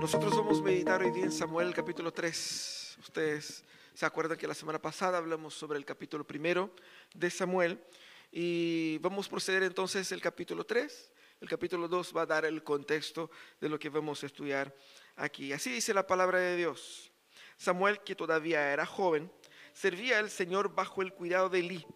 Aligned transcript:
Nosotros 0.00 0.36
vamos 0.36 0.60
a 0.60 0.62
meditar 0.62 1.02
hoy 1.02 1.10
día 1.10 1.24
en 1.24 1.32
Samuel 1.32 1.74
capítulo 1.74 2.12
3. 2.12 2.98
Ustedes 3.00 3.64
se 3.92 4.06
acuerdan 4.06 4.38
que 4.38 4.46
la 4.46 4.54
semana 4.54 4.80
pasada 4.80 5.18
hablamos 5.18 5.54
sobre 5.54 5.76
el 5.76 5.84
capítulo 5.84 6.24
primero 6.24 6.72
de 7.12 7.28
Samuel 7.28 7.82
y 8.30 8.98
vamos 8.98 9.26
a 9.26 9.30
proceder 9.30 9.64
entonces 9.64 10.12
el 10.12 10.20
capítulo 10.20 10.64
3. 10.64 11.12
El 11.40 11.48
capítulo 11.48 11.88
2 11.88 12.16
va 12.16 12.22
a 12.22 12.26
dar 12.26 12.44
el 12.44 12.62
contexto 12.62 13.28
de 13.60 13.68
lo 13.68 13.76
que 13.76 13.88
vamos 13.88 14.22
a 14.22 14.26
estudiar 14.26 14.72
aquí. 15.16 15.52
Así 15.52 15.72
dice 15.72 15.92
la 15.92 16.06
palabra 16.06 16.38
de 16.38 16.56
Dios. 16.56 17.10
Samuel, 17.56 17.98
que 18.04 18.14
todavía 18.14 18.72
era 18.72 18.86
joven, 18.86 19.28
servía 19.72 20.20
al 20.20 20.30
Señor 20.30 20.72
bajo 20.72 21.02
el 21.02 21.12
cuidado 21.12 21.48
de 21.48 21.58
Elí. 21.58 21.86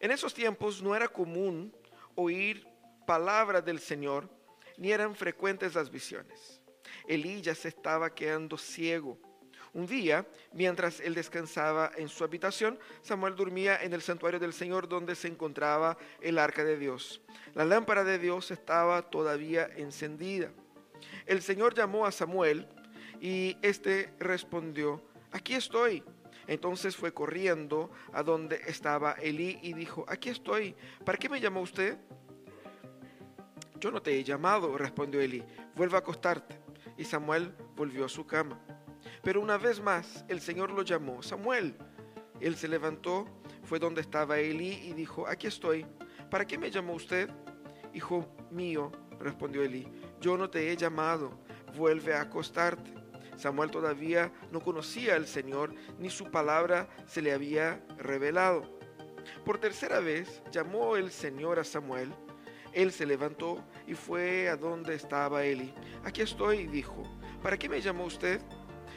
En 0.00 0.10
esos 0.10 0.34
tiempos 0.34 0.82
no 0.82 0.96
era 0.96 1.06
común 1.06 1.72
oír 2.16 2.66
palabras 3.06 3.64
del 3.64 3.78
Señor, 3.78 4.28
ni 4.76 4.90
eran 4.90 5.14
frecuentes 5.14 5.76
las 5.76 5.88
visiones. 5.88 6.60
Elí 7.06 7.40
ya 7.42 7.54
se 7.54 7.68
estaba 7.68 8.14
quedando 8.14 8.56
ciego. 8.56 9.18
Un 9.74 9.86
día, 9.86 10.24
mientras 10.52 11.00
él 11.00 11.14
descansaba 11.14 11.90
en 11.96 12.08
su 12.08 12.22
habitación, 12.22 12.78
Samuel 13.02 13.34
dormía 13.34 13.82
en 13.82 13.92
el 13.92 14.02
santuario 14.02 14.38
del 14.38 14.52
Señor 14.52 14.88
donde 14.88 15.16
se 15.16 15.26
encontraba 15.26 15.98
el 16.20 16.38
arca 16.38 16.62
de 16.62 16.78
Dios. 16.78 17.20
La 17.54 17.64
lámpara 17.64 18.04
de 18.04 18.20
Dios 18.20 18.52
estaba 18.52 19.02
todavía 19.02 19.68
encendida. 19.76 20.52
El 21.26 21.42
Señor 21.42 21.74
llamó 21.74 22.06
a 22.06 22.12
Samuel 22.12 22.68
y 23.20 23.56
éste 23.62 24.12
respondió, 24.20 25.02
aquí 25.32 25.54
estoy. 25.54 26.04
Entonces 26.46 26.94
fue 26.94 27.12
corriendo 27.12 27.90
a 28.12 28.22
donde 28.22 28.60
estaba 28.66 29.12
Elí 29.14 29.58
y 29.60 29.72
dijo, 29.72 30.04
aquí 30.06 30.28
estoy, 30.28 30.76
¿para 31.04 31.18
qué 31.18 31.28
me 31.28 31.40
llamó 31.40 31.62
usted? 31.62 31.98
Yo 33.80 33.90
no 33.90 34.00
te 34.00 34.16
he 34.16 34.22
llamado, 34.22 34.78
respondió 34.78 35.20
Elí, 35.20 35.42
vuelve 35.74 35.96
a 35.96 35.98
acostarte. 35.98 36.63
Y 36.96 37.04
Samuel 37.04 37.54
volvió 37.76 38.04
a 38.04 38.08
su 38.08 38.26
cama. 38.26 38.58
Pero 39.22 39.40
una 39.40 39.58
vez 39.58 39.80
más 39.80 40.24
el 40.28 40.40
Señor 40.40 40.70
lo 40.70 40.82
llamó, 40.82 41.22
Samuel. 41.22 41.76
Él 42.40 42.56
se 42.56 42.68
levantó, 42.68 43.26
fue 43.64 43.78
donde 43.78 44.00
estaba 44.00 44.38
Elí 44.38 44.72
y 44.84 44.92
dijo, 44.92 45.26
aquí 45.26 45.46
estoy. 45.46 45.86
¿Para 46.30 46.46
qué 46.46 46.58
me 46.58 46.70
llamó 46.70 46.94
usted? 46.94 47.30
Hijo 47.92 48.28
mío, 48.50 48.90
respondió 49.20 49.62
Elí, 49.62 49.88
yo 50.20 50.36
no 50.36 50.50
te 50.50 50.70
he 50.70 50.76
llamado, 50.76 51.38
vuelve 51.76 52.14
a 52.14 52.22
acostarte. 52.22 52.92
Samuel 53.36 53.70
todavía 53.70 54.32
no 54.50 54.60
conocía 54.60 55.16
al 55.16 55.26
Señor, 55.26 55.74
ni 55.98 56.10
su 56.10 56.30
palabra 56.30 56.88
se 57.06 57.22
le 57.22 57.32
había 57.32 57.84
revelado. 57.98 58.78
Por 59.44 59.58
tercera 59.58 60.00
vez 60.00 60.42
llamó 60.50 60.96
el 60.96 61.10
Señor 61.10 61.58
a 61.58 61.64
Samuel. 61.64 62.12
Él 62.74 62.90
se 62.92 63.06
levantó 63.06 63.62
y 63.86 63.94
fue 63.94 64.48
a 64.48 64.56
donde 64.56 64.94
estaba 64.94 65.44
Eli. 65.44 65.72
Aquí 66.04 66.22
estoy, 66.22 66.66
dijo. 66.66 67.02
¿Para 67.42 67.56
qué 67.56 67.68
me 67.68 67.80
llamó 67.80 68.04
usted? 68.04 68.40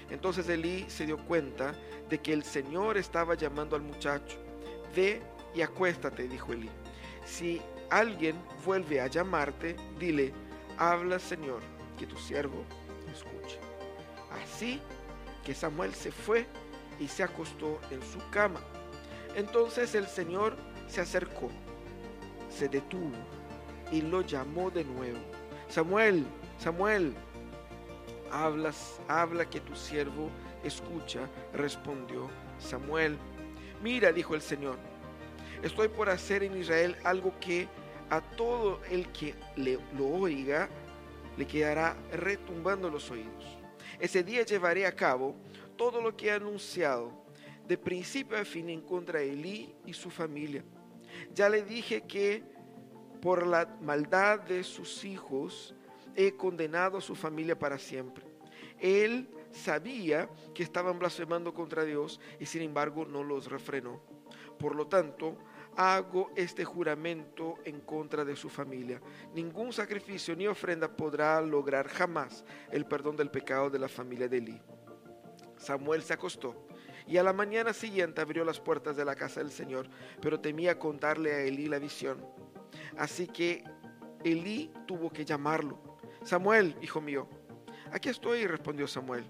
Entonces 0.09 0.49
Elí 0.49 0.85
se 0.89 1.05
dio 1.05 1.17
cuenta 1.17 1.75
de 2.09 2.19
que 2.19 2.33
el 2.33 2.43
Señor 2.43 2.97
estaba 2.97 3.35
llamando 3.35 3.75
al 3.75 3.83
muchacho. 3.83 4.37
Ve 4.95 5.21
y 5.53 5.61
acuéstate, 5.61 6.27
dijo 6.27 6.53
Elí. 6.53 6.69
Si 7.25 7.61
alguien 7.91 8.35
vuelve 8.65 8.99
a 8.99 9.07
llamarte, 9.07 9.75
dile, 9.99 10.33
habla 10.77 11.19
Señor, 11.19 11.61
que 11.99 12.07
tu 12.07 12.17
siervo 12.17 12.63
escuche. 13.13 13.59
Así 14.43 14.81
que 15.45 15.53
Samuel 15.53 15.93
se 15.93 16.11
fue 16.11 16.47
y 16.99 17.07
se 17.07 17.21
acostó 17.21 17.79
en 17.91 18.01
su 18.01 18.17
cama. 18.31 18.61
Entonces 19.35 19.93
el 19.93 20.07
Señor 20.07 20.55
se 20.87 21.01
acercó, 21.01 21.51
se 22.49 22.69
detuvo 22.69 23.36
y 23.91 24.01
lo 24.01 24.21
llamó 24.21 24.69
de 24.69 24.83
nuevo. 24.83 25.19
Samuel, 25.69 26.25
Samuel, 26.59 27.13
hablas, 28.31 28.99
habla 29.07 29.49
que 29.49 29.59
tu 29.59 29.75
siervo 29.75 30.29
escucha, 30.63 31.29
respondió 31.53 32.29
Samuel. 32.59 33.17
Mira, 33.81 34.11
dijo 34.11 34.35
el 34.35 34.41
Señor, 34.41 34.77
estoy 35.61 35.87
por 35.87 36.09
hacer 36.09 36.43
en 36.43 36.57
Israel 36.57 36.95
algo 37.03 37.33
que 37.39 37.67
a 38.09 38.21
todo 38.21 38.79
el 38.89 39.11
que 39.11 39.35
le, 39.55 39.79
lo 39.97 40.07
oiga 40.07 40.69
le 41.37 41.45
quedará 41.45 41.95
retumbando 42.11 42.89
los 42.89 43.11
oídos. 43.11 43.57
Ese 43.99 44.23
día 44.23 44.43
llevaré 44.43 44.85
a 44.85 44.95
cabo 44.95 45.35
todo 45.75 46.01
lo 46.01 46.15
que 46.15 46.27
he 46.27 46.31
anunciado, 46.31 47.11
de 47.67 47.77
principio 47.77 48.37
a 48.37 48.45
fin 48.45 48.69
en 48.69 48.81
contra 48.81 49.19
de 49.19 49.31
Elí 49.31 49.75
y 49.85 49.93
su 49.93 50.09
familia. 50.09 50.63
Ya 51.33 51.49
le 51.49 51.63
dije 51.63 52.01
que 52.01 52.43
por 53.21 53.45
la 53.45 53.77
maldad 53.81 54.39
de 54.41 54.63
sus 54.63 55.03
hijos 55.05 55.75
he 56.15 56.35
condenado 56.35 56.97
a 56.97 57.01
su 57.01 57.15
familia 57.15 57.57
para 57.57 57.77
siempre. 57.77 58.25
Él 58.79 59.29
sabía 59.51 60.29
que 60.53 60.63
estaban 60.63 60.99
blasfemando 60.99 61.53
contra 61.53 61.83
Dios 61.83 62.19
y 62.39 62.45
sin 62.45 62.61
embargo 62.61 63.05
no 63.05 63.23
los 63.23 63.49
refrenó. 63.49 64.01
Por 64.57 64.75
lo 64.75 64.87
tanto, 64.87 65.37
hago 65.75 66.31
este 66.35 66.65
juramento 66.65 67.59
en 67.63 67.81
contra 67.81 68.25
de 68.25 68.35
su 68.35 68.49
familia. 68.49 68.99
Ningún 69.33 69.71
sacrificio 69.71 70.35
ni 70.35 70.47
ofrenda 70.47 70.87
podrá 70.89 71.39
lograr 71.41 71.87
jamás 71.87 72.43
el 72.71 72.85
perdón 72.85 73.15
del 73.15 73.29
pecado 73.29 73.69
de 73.69 73.79
la 73.79 73.87
familia 73.87 74.27
de 74.27 74.37
Elí. 74.37 74.61
Samuel 75.57 76.01
se 76.01 76.13
acostó 76.13 76.67
y 77.07 77.17
a 77.17 77.23
la 77.23 77.33
mañana 77.33 77.73
siguiente 77.73 78.21
abrió 78.21 78.43
las 78.43 78.59
puertas 78.59 78.95
de 78.95 79.05
la 79.05 79.15
casa 79.15 79.39
del 79.39 79.51
Señor, 79.51 79.87
pero 80.21 80.39
temía 80.39 80.79
contarle 80.79 81.33
a 81.33 81.41
Elí 81.41 81.67
la 81.67 81.79
visión. 81.79 82.25
Así 82.97 83.27
que 83.27 83.63
Elí 84.23 84.71
tuvo 84.85 85.09
que 85.09 85.25
llamarlo. 85.25 85.79
Samuel, 86.23 86.75
hijo 86.81 86.99
mío. 87.01 87.27
Aquí 87.91 88.09
estoy, 88.09 88.47
respondió 88.47 88.87
Samuel. 88.87 89.25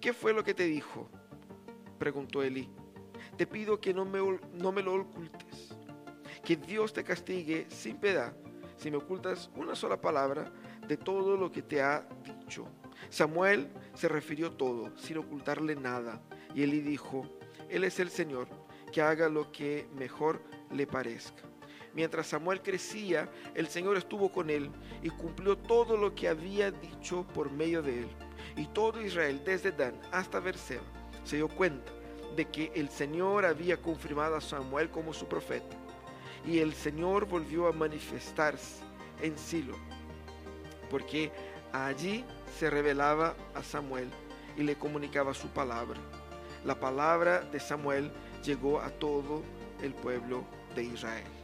¿Qué 0.00 0.12
fue 0.12 0.32
lo 0.32 0.42
que 0.42 0.54
te 0.54 0.64
dijo? 0.64 1.08
preguntó 1.98 2.42
Elí. 2.42 2.70
Te 3.36 3.46
pido 3.46 3.80
que 3.80 3.92
no 3.92 4.04
me, 4.04 4.18
no 4.52 4.72
me 4.72 4.82
lo 4.82 4.94
ocultes. 4.94 5.76
Que 6.44 6.56
Dios 6.56 6.92
te 6.92 7.04
castigue 7.04 7.66
sin 7.68 7.98
piedad 7.98 8.34
si 8.80 8.90
me 8.90 8.96
ocultas 8.96 9.50
una 9.56 9.74
sola 9.74 10.00
palabra 10.00 10.50
de 10.88 10.96
todo 10.96 11.36
lo 11.36 11.52
que 11.52 11.60
te 11.60 11.82
ha 11.82 12.08
dicho. 12.24 12.66
Samuel 13.10 13.70
se 13.92 14.08
refirió 14.08 14.52
todo, 14.52 14.96
sin 14.96 15.18
ocultarle 15.18 15.76
nada. 15.76 16.22
Y 16.54 16.62
Elí 16.62 16.80
dijo, 16.80 17.26
Él 17.68 17.84
es 17.84 18.00
el 18.00 18.08
Señor, 18.08 18.48
que 18.90 19.02
haga 19.02 19.28
lo 19.28 19.52
que 19.52 19.86
mejor 19.94 20.42
le 20.70 20.86
parezca. 20.86 21.42
Mientras 21.94 22.28
Samuel 22.28 22.62
crecía, 22.62 23.28
el 23.54 23.68
Señor 23.68 23.96
estuvo 23.96 24.30
con 24.30 24.48
él 24.48 24.70
y 25.02 25.10
cumplió 25.10 25.56
todo 25.56 25.96
lo 25.96 26.14
que 26.14 26.28
había 26.28 26.70
dicho 26.70 27.26
por 27.34 27.50
medio 27.50 27.82
de 27.82 28.00
él. 28.00 28.08
Y 28.56 28.66
todo 28.66 29.02
Israel, 29.02 29.42
desde 29.44 29.72
Dan 29.72 30.00
hasta 30.12 30.40
Berseba, 30.40 30.84
se 31.24 31.36
dio 31.36 31.48
cuenta 31.48 31.92
de 32.36 32.46
que 32.46 32.72
el 32.74 32.88
Señor 32.88 33.44
había 33.44 33.76
confirmado 33.76 34.36
a 34.36 34.40
Samuel 34.40 34.90
como 34.90 35.12
su 35.12 35.26
profeta. 35.26 35.76
Y 36.46 36.58
el 36.58 36.72
Señor 36.74 37.26
volvió 37.26 37.66
a 37.66 37.72
manifestarse 37.72 38.82
en 39.20 39.36
Silo, 39.36 39.76
porque 40.88 41.30
allí 41.72 42.24
se 42.58 42.70
revelaba 42.70 43.34
a 43.54 43.62
Samuel 43.62 44.08
y 44.56 44.62
le 44.62 44.76
comunicaba 44.76 45.34
su 45.34 45.48
palabra. 45.48 46.00
La 46.64 46.78
palabra 46.78 47.40
de 47.40 47.60
Samuel 47.60 48.10
llegó 48.42 48.80
a 48.80 48.90
todo 48.90 49.42
el 49.82 49.92
pueblo 49.94 50.44
de 50.74 50.84
Israel. 50.84 51.39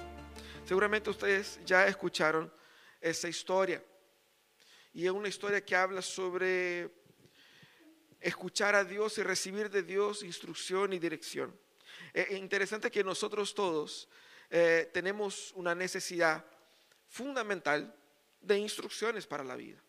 Seguramente 0.67 1.11
ustedes 1.11 1.61
ya 1.65 1.87
escucharon 1.87 2.53
esa 3.01 3.29
historia. 3.29 3.81
Y 4.93 5.07
es 5.07 5.13
una 5.13 5.29
historia 5.29 5.65
que 5.65 5.77
habla 5.77 6.03
sobre 6.03 6.91
escuchar 8.21 8.75
a 8.75 8.83
Dios 8.83 9.17
y 9.19 9.23
recibir 9.23 9.71
de 9.71 9.85
Dios 9.85 10.25
instrucción 10.25 10.93
y 10.93 10.99
dirección. 10.99 11.57
Es 12.13 12.33
interesante 12.33 12.91
que 12.91 13.05
nosotros 13.05 13.55
todos 13.55 14.09
eh, 14.51 14.91
tenemos 14.93 15.53
una 15.53 15.73
necesidad 15.73 16.45
fundamental 17.07 17.95
de 18.41 18.59
instrucciones 18.59 19.25
para 19.25 19.45
la 19.45 19.55
vida. 19.55 19.81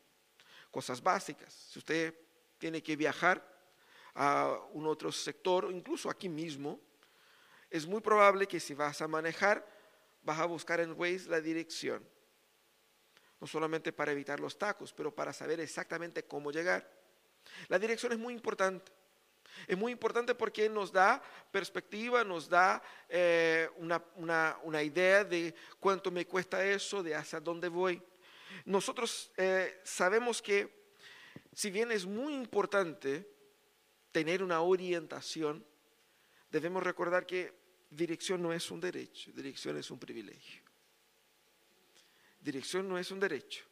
Cosas 0.69 1.01
básicas. 1.01 1.51
Si 1.71 1.79
usted 1.79 2.13
tiene 2.59 2.83
que 2.83 2.95
viajar 2.95 3.43
a 4.13 4.59
un 4.73 4.85
otro 4.85 5.11
sector, 5.11 5.69
incluso 5.71 6.07
aquí 6.07 6.29
mismo, 6.29 6.79
es 7.67 7.87
muy 7.87 7.99
probable 7.99 8.45
que 8.45 8.59
si 8.59 8.75
vas 8.75 9.01
a 9.01 9.07
manejar, 9.07 9.76
vas 10.27 10.39
a 10.39 10.45
buscar 10.45 10.81
en 10.81 10.91
Waze 10.91 11.29
la 11.29 11.39
dirección. 11.39 12.05
No 13.39 13.47
solamente 13.47 13.93
para 13.93 14.11
evitar 14.11 14.41
los 14.41 14.57
tacos, 14.57 14.91
pero 14.91 15.15
para 15.15 15.31
saber 15.31 15.61
exactamente 15.61 16.25
cómo 16.25 16.51
llegar. 16.51 16.85
La 17.69 17.79
dirección 17.79 18.11
es 18.11 18.19
muy 18.19 18.33
importante. 18.33 18.91
Es 19.65 19.77
muy 19.77 19.93
importante 19.93 20.35
porque 20.35 20.67
nos 20.67 20.91
da 20.91 21.23
perspectiva, 21.49 22.25
nos 22.25 22.49
da 22.49 22.83
eh, 23.07 23.69
una, 23.77 24.83
idea 24.83 25.23
de 25.23 25.55
cuánto 25.79 26.11
me 26.11 26.27
cuesta 26.27 26.63
eso, 26.63 27.01
de 27.01 27.15
hacia 27.15 27.39
dónde 27.39 27.69
voy. 27.69 28.01
Nosotros 28.65 29.31
eh, 29.37 29.79
sabemos 29.85 30.41
que 30.41 30.91
si 31.53 31.71
bien 31.71 31.89
es 31.93 32.05
muy 32.05 32.33
importante 32.33 33.25
tener 34.11 34.43
una 34.43 34.59
orientación, 34.59 35.65
debemos 36.51 36.83
recordar 36.83 37.25
que 37.25 37.66
dirección 37.89 38.41
no 38.41 38.53
es 38.53 38.69
un 38.71 38.79
derecho, 38.79 39.31
dirección 39.33 39.77
es 39.77 39.89
un 39.91 39.99
privilegio. 39.99 40.61
Dirección 42.39 42.87
no 42.87 42.97
es 42.97 43.11
un 43.11 43.19
derecho, 43.19 43.63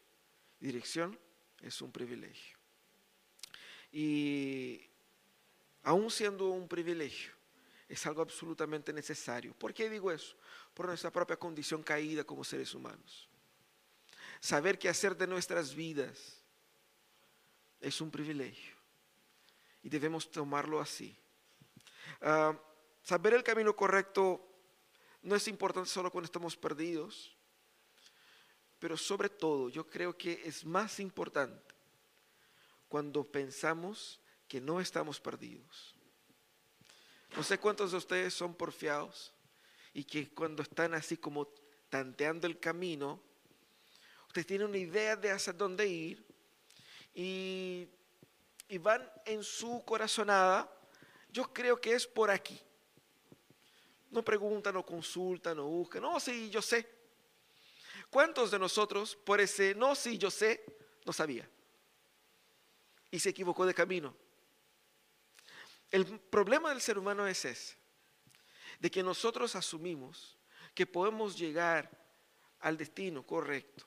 dirección 0.59 1.17
es 1.61 1.81
un 1.81 1.91
privilegio. 1.91 2.57
Y 3.91 4.81
aún 5.83 6.11
siendo 6.11 6.49
un 6.49 6.67
privilegio, 6.67 7.31
es 7.87 8.05
algo 8.05 8.21
absolutamente 8.21 8.91
necesario. 8.91 9.53
¿Por 9.53 9.73
qué 9.73 9.89
digo 9.89 10.11
eso? 10.11 10.35
Por 10.73 10.87
nuestra 10.87 11.11
propia 11.11 11.37
condición 11.37 11.83
caída 11.83 12.23
como 12.23 12.43
seres 12.43 12.73
humanos. 12.73 13.29
Saber 14.39 14.77
qué 14.77 14.89
hacer 14.89 15.15
de 15.15 15.27
nuestras 15.27 15.73
vidas 15.73 16.41
es 17.79 18.01
un 18.01 18.11
privilegio 18.11 18.75
y 19.83 19.89
debemos 19.89 20.29
tomarlo 20.29 20.79
así. 20.79 21.15
Ah, 22.21 22.59
saber 23.05 23.35
el 23.35 23.43
camino 23.43 23.75
correcto 23.75 24.43
no 25.21 25.35
es 25.35 25.47
importante 25.47 25.89
solo 25.89 26.11
cuando 26.11 26.25
estamos 26.25 26.57
perdidos, 26.57 27.37
pero 28.79 28.97
sobre 28.97 29.29
todo 29.29 29.69
yo 29.69 29.87
creo 29.87 30.17
que 30.17 30.41
es 30.43 30.65
más 30.65 30.99
importante 30.99 31.75
cuando 32.89 33.23
pensamos 33.23 34.19
que 34.47 34.59
no 34.59 34.81
estamos 34.81 35.19
perdidos. 35.19 35.95
No 37.35 37.43
sé 37.43 37.59
cuántos 37.59 37.91
de 37.91 37.97
ustedes 37.97 38.33
son 38.33 38.55
porfiados 38.55 39.33
y 39.93 40.03
que 40.03 40.33
cuando 40.33 40.63
están 40.63 40.95
así 40.95 41.15
como 41.15 41.47
tanteando 41.89 42.47
el 42.47 42.59
camino, 42.59 43.21
ustedes 44.27 44.47
tienen 44.47 44.67
una 44.67 44.79
idea 44.79 45.15
de 45.15 45.29
hacia 45.31 45.53
dónde 45.53 45.87
ir 45.87 46.25
y, 47.13 47.87
y 48.67 48.77
van 48.79 49.07
en 49.25 49.43
su 49.43 49.83
corazonada, 49.85 50.71
yo 51.29 51.53
creo 51.53 51.79
que 51.79 51.93
es 51.93 52.07
por 52.07 52.31
aquí. 52.31 52.59
No 54.15 54.23
preguntan, 54.23 54.73
no 54.73 54.85
consultan, 54.85 55.57
no 55.57 55.65
buscan. 55.65 56.01
No, 56.01 56.17
sí, 56.21 56.49
yo 56.49 56.61
sé. 56.61 56.89
¿Cuántos 58.09 58.49
de 58.49 58.57
nosotros 58.57 59.13
por 59.13 59.41
ese 59.41 59.75
no, 59.75 59.93
sí, 59.93 60.17
yo 60.17 60.31
sé, 60.31 60.63
no 61.05 61.11
sabía? 61.11 61.49
Y 63.11 63.19
se 63.19 63.31
equivocó 63.31 63.65
de 63.65 63.73
camino. 63.73 64.15
El 65.91 66.05
problema 66.05 66.69
del 66.69 66.79
ser 66.79 66.97
humano 66.97 67.27
es 67.27 67.43
ese, 67.43 67.75
de 68.79 68.89
que 68.89 69.03
nosotros 69.03 69.53
asumimos 69.53 70.37
que 70.73 70.85
podemos 70.85 71.37
llegar 71.37 71.91
al 72.61 72.77
destino 72.77 73.21
correcto 73.21 73.85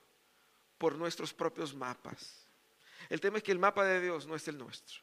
por 0.77 0.93
nuestros 0.93 1.33
propios 1.33 1.73
mapas. 1.73 2.47
El 3.09 3.19
tema 3.19 3.37
es 3.37 3.43
que 3.43 3.51
el 3.51 3.57
mapa 3.57 3.83
de 3.83 3.99
Dios 3.99 4.27
no 4.27 4.35
es 4.35 4.47
el 4.47 4.59
nuestro. 4.59 5.01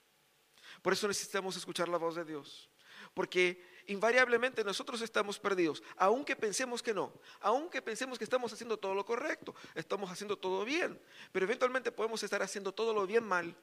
Por 0.82 0.92
eso 0.92 1.08
necesitamos 1.08 1.56
escuchar 1.56 1.88
la 1.88 1.98
voz 1.98 2.14
de 2.14 2.24
Dios. 2.24 2.70
Porque 3.12 3.75
invariablemente 3.86 4.64
nosotros 4.64 5.00
estamos 5.02 5.38
perdidos, 5.38 5.82
aunque 5.96 6.36
pensemos 6.36 6.82
que 6.82 6.94
no, 6.94 7.12
aunque 7.40 7.82
pensemos 7.82 8.18
que 8.18 8.24
estamos 8.24 8.52
haciendo 8.52 8.76
todo 8.76 8.94
lo 8.94 9.04
correcto, 9.04 9.54
estamos 9.74 10.10
haciendo 10.10 10.36
todo 10.36 10.64
bien, 10.64 11.00
pero 11.32 11.44
eventualmente 11.44 11.92
podemos 11.92 12.22
estar 12.22 12.42
haciendo 12.42 12.72
todo 12.72 12.92
lo 12.92 13.06
bien 13.06 13.24
mal. 13.24 13.56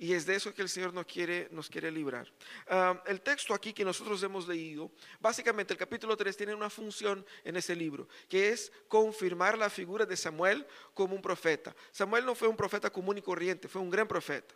Y 0.00 0.14
es 0.14 0.24
de 0.24 0.34
eso 0.34 0.54
que 0.54 0.62
el 0.62 0.70
Señor 0.70 0.94
nos 0.94 1.04
quiere, 1.04 1.48
nos 1.50 1.68
quiere 1.68 1.90
librar. 1.90 2.26
Ah, 2.68 3.02
el 3.06 3.20
texto 3.20 3.52
aquí 3.52 3.74
que 3.74 3.84
nosotros 3.84 4.22
hemos 4.22 4.48
leído, 4.48 4.90
básicamente 5.20 5.74
el 5.74 5.78
capítulo 5.78 6.16
3 6.16 6.34
tiene 6.38 6.54
una 6.54 6.70
función 6.70 7.22
en 7.44 7.56
ese 7.56 7.76
libro, 7.76 8.08
que 8.26 8.48
es 8.48 8.72
confirmar 8.88 9.58
la 9.58 9.68
figura 9.68 10.06
de 10.06 10.16
Samuel 10.16 10.66
como 10.94 11.14
un 11.14 11.20
profeta. 11.20 11.76
Samuel 11.92 12.24
no 12.24 12.34
fue 12.34 12.48
un 12.48 12.56
profeta 12.56 12.88
común 12.88 13.18
y 13.18 13.22
corriente, 13.22 13.68
fue 13.68 13.82
un 13.82 13.90
gran 13.90 14.08
profeta. 14.08 14.54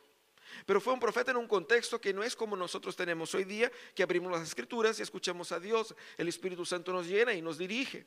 Pero 0.67 0.81
fue 0.81 0.93
un 0.93 1.01
profeta 1.01 1.31
en 1.31 1.37
un 1.37 1.49
contexto 1.49 2.01
que 2.01 2.13
no 2.13 2.23
es 2.23 2.37
como 2.37 2.57
nosotros 2.57 2.97
tenemos 2.97 3.35
hoy 3.35 3.45
día, 3.45 3.71
que 3.95 4.03
abrimos 4.03 4.33
las 4.33 4.43
escrituras 4.43 4.99
y 4.99 5.03
escuchamos 5.03 5.53
a 5.53 5.61
Dios, 5.61 5.95
el 6.17 6.29
Espíritu 6.29 6.65
Santo 6.65 6.93
nos 6.93 7.07
llena 7.07 7.35
y 7.35 7.43
nos 7.43 7.59
dirige. 7.59 8.07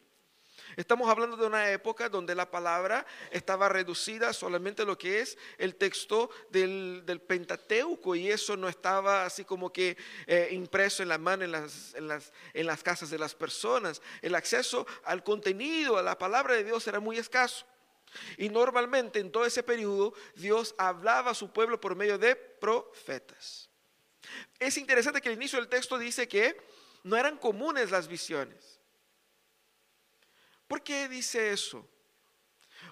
Estamos 0.75 1.09
hablando 1.09 1.37
de 1.37 1.45
una 1.45 1.71
época 1.71 2.09
donde 2.09 2.35
la 2.35 2.51
palabra 2.51 3.05
estaba 3.31 3.69
reducida 3.69 4.33
solamente 4.33 4.81
a 4.81 4.85
lo 4.85 4.97
que 4.97 5.21
es 5.21 5.37
el 5.57 5.75
texto 5.75 6.29
del, 6.49 7.03
Pentateuco 7.25 8.15
y 8.15 8.29
eso 8.29 8.57
no 8.57 8.67
estaba 8.67 9.25
así 9.25 9.43
como 9.43 9.71
que 9.71 9.97
eh, 10.25 10.49
impreso 10.51 11.03
en 11.03 11.09
la 11.09 11.17
mano 11.17 11.45
las, 11.47 11.93
en, 11.95 12.09
en 12.53 12.65
las 12.65 12.83
casas 12.83 13.09
de 13.09 13.17
las 13.17 13.33
personas. 13.33 14.01
El 14.21 14.35
acceso 14.35 14.85
al 15.03 15.23
contenido, 15.23 15.97
a 15.97 16.03
la 16.03 16.17
palabra 16.17 16.55
de 16.55 16.63
Dios 16.63 16.85
era 16.87 16.99
muy 16.99 17.17
escaso. 17.17 17.65
Y 18.37 18.49
normalmente 18.49 19.19
en 19.19 19.31
todo 19.31 19.45
ese 19.45 19.63
periodo 19.63 20.13
Dios 20.35 20.75
hablaba 20.77 21.31
a 21.31 21.35
su 21.35 21.51
pueblo 21.51 21.79
por 21.79 21.95
medio 21.95 22.17
de 22.17 22.35
profetas. 22.35 23.69
Es 24.59 24.77
interesante 24.77 25.21
que 25.21 25.29
el 25.29 25.35
inicio 25.35 25.59
del 25.59 25.69
texto 25.69 25.97
dice 25.97 26.27
que 26.27 26.57
no 27.03 27.15
eran 27.15 27.37
comunes 27.37 27.91
las 27.91 28.07
visiones. 28.07 28.79
¿Por 30.67 30.83
qué 30.83 31.07
dice 31.07 31.51
eso? 31.51 31.87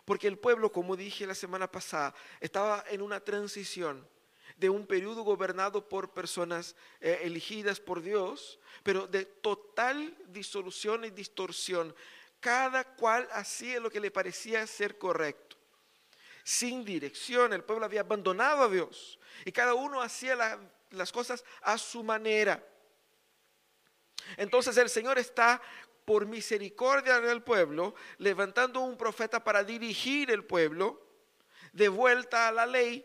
Porque 0.05 0.27
el 0.27 0.37
pueblo, 0.37 0.71
como 0.71 0.95
dije 0.95 1.27
la 1.27 1.35
semana 1.35 1.69
pasada, 1.69 2.13
estaba 2.39 2.83
en 2.89 3.01
una 3.01 3.19
transición 3.19 4.07
de 4.57 4.69
un 4.69 4.87
periodo 4.87 5.23
gobernado 5.23 5.89
por 5.89 6.13
personas 6.13 6.75
eh, 7.01 7.19
elegidas 7.23 7.79
por 7.79 8.01
Dios, 8.01 8.59
pero 8.83 9.07
de 9.07 9.25
total 9.25 10.15
disolución 10.27 11.03
y 11.03 11.09
distorsión 11.09 11.93
cada 12.45 12.83
cual 12.83 13.27
hacía 13.31 13.79
lo 13.79 13.89
que 13.89 13.99
le 13.99 14.11
parecía 14.11 14.67
ser 14.67 14.99
correcto. 14.99 15.57
Sin 16.43 16.85
dirección, 16.85 17.53
el 17.53 17.63
pueblo 17.63 17.85
había 17.85 18.01
abandonado 18.01 18.65
a 18.65 18.69
Dios 18.69 19.17
y 19.45 19.51
cada 19.51 19.73
uno 19.73 19.99
hacía 19.99 20.59
las 20.91 21.11
cosas 21.11 21.43
a 21.63 21.75
su 21.79 22.03
manera. 22.03 22.63
Entonces 24.37 24.77
el 24.77 24.91
Señor 24.91 25.17
está 25.17 25.59
por 26.05 26.27
misericordia 26.27 27.19
del 27.19 27.41
pueblo, 27.41 27.95
levantando 28.19 28.81
un 28.81 28.95
profeta 28.95 29.43
para 29.43 29.63
dirigir 29.63 30.29
el 30.29 30.43
pueblo 30.43 31.01
de 31.73 31.89
vuelta 31.89 32.47
a 32.47 32.51
la 32.51 32.67
ley. 32.67 33.03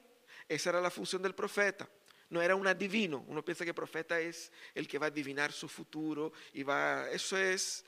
Esa 0.50 0.68
era 0.68 0.82
la 0.82 0.90
función 0.90 1.22
del 1.22 1.34
profeta. 1.34 1.88
No 2.28 2.42
era 2.42 2.54
un 2.54 2.66
adivino. 2.66 3.24
Uno 3.26 3.42
piensa 3.42 3.64
que 3.64 3.70
el 3.70 3.74
profeta 3.74 4.20
es 4.20 4.52
el 4.74 4.86
que 4.86 4.98
va 4.98 5.06
a 5.06 5.08
adivinar 5.08 5.50
su 5.50 5.66
futuro 5.66 6.30
y 6.52 6.62
va. 6.62 7.08
Eso 7.08 7.38
es 7.38 7.86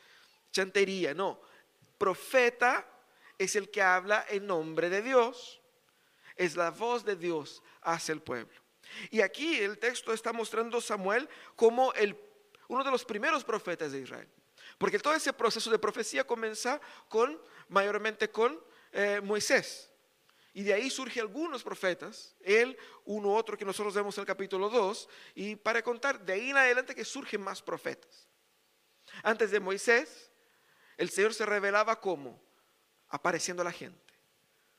chantería, 0.52 1.14
no. 1.14 1.40
Profeta 1.98 2.86
es 3.38 3.56
el 3.56 3.70
que 3.70 3.82
habla 3.82 4.24
en 4.28 4.46
nombre 4.46 4.88
de 4.88 5.02
Dios, 5.02 5.60
es 6.36 6.56
la 6.56 6.70
voz 6.70 7.04
de 7.04 7.16
Dios 7.16 7.62
hacia 7.82 8.12
el 8.12 8.22
pueblo. 8.22 8.60
Y 9.10 9.20
aquí 9.20 9.58
el 9.58 9.78
texto 9.78 10.12
está 10.12 10.32
mostrando 10.32 10.78
a 10.78 10.80
Samuel 10.80 11.28
como 11.56 11.92
el, 11.94 12.16
uno 12.68 12.84
de 12.84 12.90
los 12.90 13.04
primeros 13.04 13.44
profetas 13.44 13.92
de 13.92 14.00
Israel. 14.00 14.28
Porque 14.78 14.98
todo 14.98 15.14
ese 15.14 15.32
proceso 15.32 15.70
de 15.70 15.78
profecía 15.78 16.24
comienza 16.24 16.80
con, 17.08 17.40
mayormente 17.68 18.30
con 18.30 18.60
eh, 18.92 19.20
Moisés. 19.22 19.90
Y 20.54 20.62
de 20.64 20.74
ahí 20.74 20.90
surgen 20.90 21.22
algunos 21.22 21.62
profetas, 21.62 22.34
él, 22.40 22.76
uno 23.06 23.32
otro 23.32 23.56
que 23.56 23.64
nosotros 23.64 23.94
vemos 23.94 24.16
en 24.18 24.22
el 24.22 24.26
capítulo 24.26 24.68
2, 24.68 25.08
y 25.34 25.56
para 25.56 25.82
contar, 25.82 26.20
de 26.20 26.34
ahí 26.34 26.50
en 26.50 26.58
adelante 26.58 26.94
que 26.94 27.06
surgen 27.06 27.40
más 27.40 27.62
profetas. 27.62 28.28
Antes 29.22 29.50
de 29.50 29.60
Moisés, 29.60 30.31
el 30.96 31.10
Señor 31.10 31.34
se 31.34 31.46
revelaba 31.46 32.00
como 32.00 32.40
apareciendo 33.08 33.62
a 33.62 33.64
la 33.64 33.72
gente. 33.72 34.00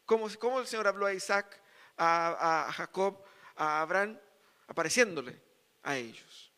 Como, 0.06 0.30
como 0.38 0.60
el 0.60 0.68
Señor 0.68 0.88
habló 0.88 1.06
a 1.06 1.14
Isaac, 1.14 1.62
a, 1.98 2.72
Jacob, 2.76 3.24
a 3.56 3.82
Abraham, 3.82 4.20
apareciéndole 4.68 5.42
a 5.84 5.98
ellos. 5.98 6.52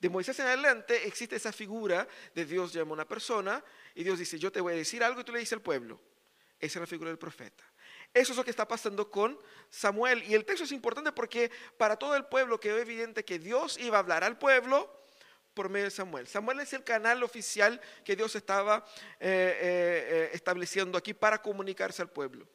De 0.00 0.08
Moisés 0.08 0.38
en 0.40 0.46
adelante 0.46 1.06
existe 1.06 1.36
esa 1.36 1.52
figura 1.52 2.08
de 2.34 2.44
Dios 2.44 2.72
llama 2.72 2.90
a 2.90 2.94
una 2.94 3.08
persona 3.08 3.62
y 3.94 4.02
Dios 4.02 4.18
dice, 4.18 4.38
yo 4.38 4.50
te 4.50 4.60
voy 4.60 4.72
a 4.72 4.76
decir 4.76 5.04
algo 5.04 5.20
y 5.20 5.24
tú 5.24 5.32
le 5.32 5.40
dices 5.40 5.54
al 5.54 5.62
pueblo. 5.62 6.00
Esa 6.58 6.78
es 6.78 6.80
la 6.80 6.86
figura 6.86 7.10
del 7.10 7.18
profeta. 7.18 7.64
Eso 8.12 8.32
es 8.32 8.36
lo 8.36 8.44
que 8.44 8.50
está 8.50 8.66
pasando 8.66 9.10
con 9.10 9.38
Samuel. 9.68 10.22
Y 10.24 10.34
el 10.34 10.44
texto 10.44 10.64
es 10.64 10.72
importante 10.72 11.12
porque 11.12 11.50
para 11.76 11.96
todo 11.96 12.16
el 12.16 12.24
pueblo 12.26 12.58
quedó 12.58 12.78
evidente 12.78 13.24
que 13.24 13.38
Dios 13.38 13.78
iba 13.78 13.98
a 13.98 14.00
hablar 14.00 14.24
al 14.24 14.38
pueblo 14.38 14.92
por 15.54 15.68
medio 15.68 15.86
de 15.86 15.90
Samuel. 15.90 16.26
Samuel 16.26 16.60
es 16.60 16.72
el 16.72 16.84
canal 16.84 17.22
oficial 17.22 17.80
que 18.04 18.16
Dios 18.16 18.34
estaba 18.36 18.84
eh, 19.18 19.28
eh, 19.28 20.08
eh, 20.10 20.30
estableciendo 20.32 20.96
aquí 20.96 21.14
para 21.14 21.40
comunicarse 21.42 22.02
al 22.02 22.10
pueblo. 22.10 22.46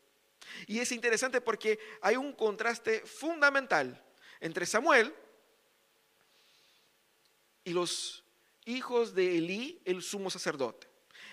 Y 0.68 0.80
es 0.80 0.92
interesante 0.92 1.42
porque 1.42 1.80
hay 2.02 2.16
un 2.16 2.34
contraste 2.34 3.02
fundamental 3.02 4.02
entre 4.40 4.66
Samuel 4.66 5.14
y 7.64 7.72
los 7.72 8.24
hijos 8.66 9.14
de 9.14 9.38
Elí, 9.38 9.82
el 9.86 10.02
sumo 10.02 10.30
sacerdote. 10.30 10.88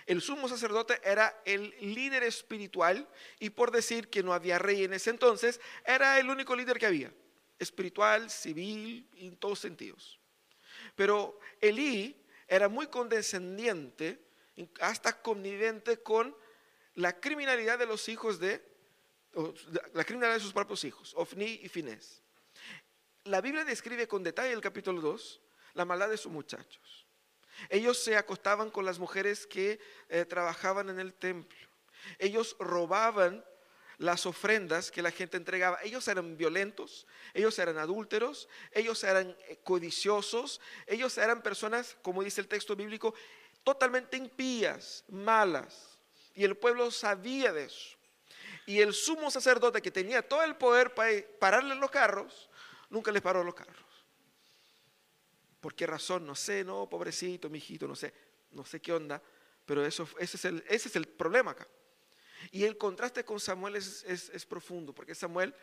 El 0.07 0.21
sumo 0.21 0.49
sacerdote 0.49 1.01
era 1.05 1.41
el 1.45 1.75
líder 1.81 2.25
espiritual 2.25 3.09
y 3.39 3.51
por 3.51 3.71
decir 3.71 4.09
que 4.09 4.23
no 4.23 4.33
había 4.33 4.59
rey 4.59 4.83
en 4.85 4.95
ese 4.95 5.11
entonces, 5.11 5.61
era 5.85 6.19
el 6.19 6.29
único 6.29 6.57
líder 6.57 6.79
que 6.79 6.87
había, 6.87 7.15
espiritual, 7.59 8.29
civil, 8.29 9.09
en 9.15 9.37
todos 9.37 9.61
sentidos. 9.61 10.19
Pero 10.95 11.39
Elí 11.61 12.25
era 12.47 12.69
muy 12.69 12.87
condescendiente, 12.89 14.21
hasta 14.81 15.21
connivente 15.23 16.03
con 16.03 16.37
la 16.95 17.19
criminalidad 17.19 17.79
de 17.79 17.87
los 17.87 18.09
hijos 18.09 18.39
de, 18.39 18.63
la 19.95 20.05
criminalidad 20.05 20.37
de 20.37 20.43
sus 20.43 20.53
propios 20.53 20.85
hijos, 20.85 21.15
Ofni 21.17 21.61
y 21.63 21.69
Finés. 21.69 22.23
La 23.25 23.41
Biblia 23.41 23.65
describe 23.65 24.07
con 24.07 24.23
detalle 24.23 24.53
el 24.53 24.61
capítulo 24.61 25.01
2 25.01 25.41
la 25.75 25.85
maldad 25.85 26.11
de 26.11 26.17
sus 26.17 26.31
muchachos. 26.31 27.07
Ellos 27.69 28.03
se 28.03 28.17
acostaban 28.17 28.71
con 28.71 28.85
las 28.85 28.99
mujeres 28.99 29.47
que 29.47 29.81
eh, 30.09 30.25
trabajaban 30.25 30.91
en 30.91 30.99
el 30.99 31.15
templo. 31.15 31.69
Ellos 32.19 32.57
robaban 32.59 33.45
las 34.03 34.27
ofrendas 34.27 34.91
que 34.91 35.01
la 35.01 35.13
gente 35.13 35.37
entregaba. 35.37 35.79
Ellos 35.83 36.09
eran 36.09 36.37
violentos, 36.37 37.07
ellos 37.35 37.57
eran 37.61 37.79
adúlteros, 37.79 38.49
ellos 38.73 39.03
eran 39.05 39.37
eh, 39.47 39.61
codiciosos, 39.63 40.61
ellos 40.89 41.17
eran 41.19 41.41
personas, 41.41 41.97
como 42.03 42.25
dice 42.25 42.41
el 42.41 42.49
texto 42.49 42.75
bíblico, 42.75 43.15
totalmente 43.63 44.17
impías, 44.17 45.05
malas. 45.09 45.99
Y 46.35 46.43
el 46.43 46.57
pueblo 46.57 46.91
sabía 46.91 47.53
de 47.53 47.67
eso. 47.67 47.97
Y 48.67 48.81
el 48.81 48.93
sumo 48.93 49.31
sacerdote 49.31 49.81
que 49.81 49.93
tenía 49.93 50.27
todo 50.27 50.43
el 50.43 50.57
poder 50.57 50.95
para 50.95 51.13
pararle 51.39 51.77
los 51.77 51.91
carros, 51.91 52.51
nunca 52.91 53.13
les 53.13 53.23
paró 53.23 53.45
los 53.45 53.55
carros. 53.55 53.77
¿Por 55.61 55.77
qué 55.77 55.87
razón? 55.87 56.27
No 56.27 56.35
sé, 56.35 56.65
no, 56.65 56.89
pobrecito, 56.89 57.49
mi 57.49 57.59
hijito, 57.59 57.87
no 57.87 57.95
sé, 57.95 58.13
no 58.51 58.65
sé 58.65 58.81
qué 58.81 58.93
onda, 58.93 59.23
pero 59.65 59.87
eso, 59.87 60.09
ese, 60.19 60.37
es 60.37 60.45
el, 60.45 60.65
ese 60.69 60.89
es 60.89 60.97
el 60.97 61.07
problema 61.07 61.53
acá. 61.53 61.69
Y 62.51 62.65
el 62.65 62.77
contraste 62.77 63.25
con 63.25 63.41
Samuel 63.41 63.77
es, 63.77 64.05
es, 64.05 64.47
profundo, 64.47 64.95
porque 64.95 65.15
Samuel 65.15 65.55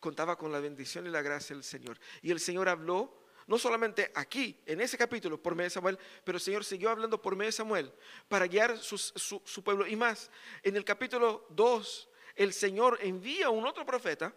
contaba 0.00 0.36
con 0.36 0.52
la 0.52 0.60
bendición 0.60 1.06
y 1.06 1.10
la 1.10 1.22
gracia 1.22 1.54
del 1.54 1.64
Señor. 1.64 1.98
Y 2.22 2.30
el 2.30 2.40
Señor 2.40 2.68
habló, 2.68 3.26
no 3.46 3.58
solamente 3.58 4.10
aquí, 4.14 4.58
en 4.66 4.80
ese 4.80 4.96
capítulo, 4.96 5.40
por 5.40 5.54
medio 5.54 5.66
de 5.66 5.70
Samuel, 5.70 5.98
pero 6.24 6.36
el 6.36 6.42
Señor 6.42 6.64
siguió 6.64 6.90
hablando 6.90 7.20
por 7.20 7.36
medio 7.36 7.48
de 7.48 7.52
Samuel 7.52 7.92
para 8.28 8.46
guiar 8.46 8.78
su, 8.78 8.98
su 8.98 9.62
pueblo. 9.62 9.86
Y 9.86 9.96
más, 9.96 10.30
en 10.62 10.76
el 10.76 10.84
capítulo 10.84 11.46
2, 11.50 12.08
el 12.36 12.52
Señor 12.52 12.98
envía 13.02 13.46
a 13.46 13.50
un 13.50 13.66
otro 13.66 13.84
profeta 13.84 14.32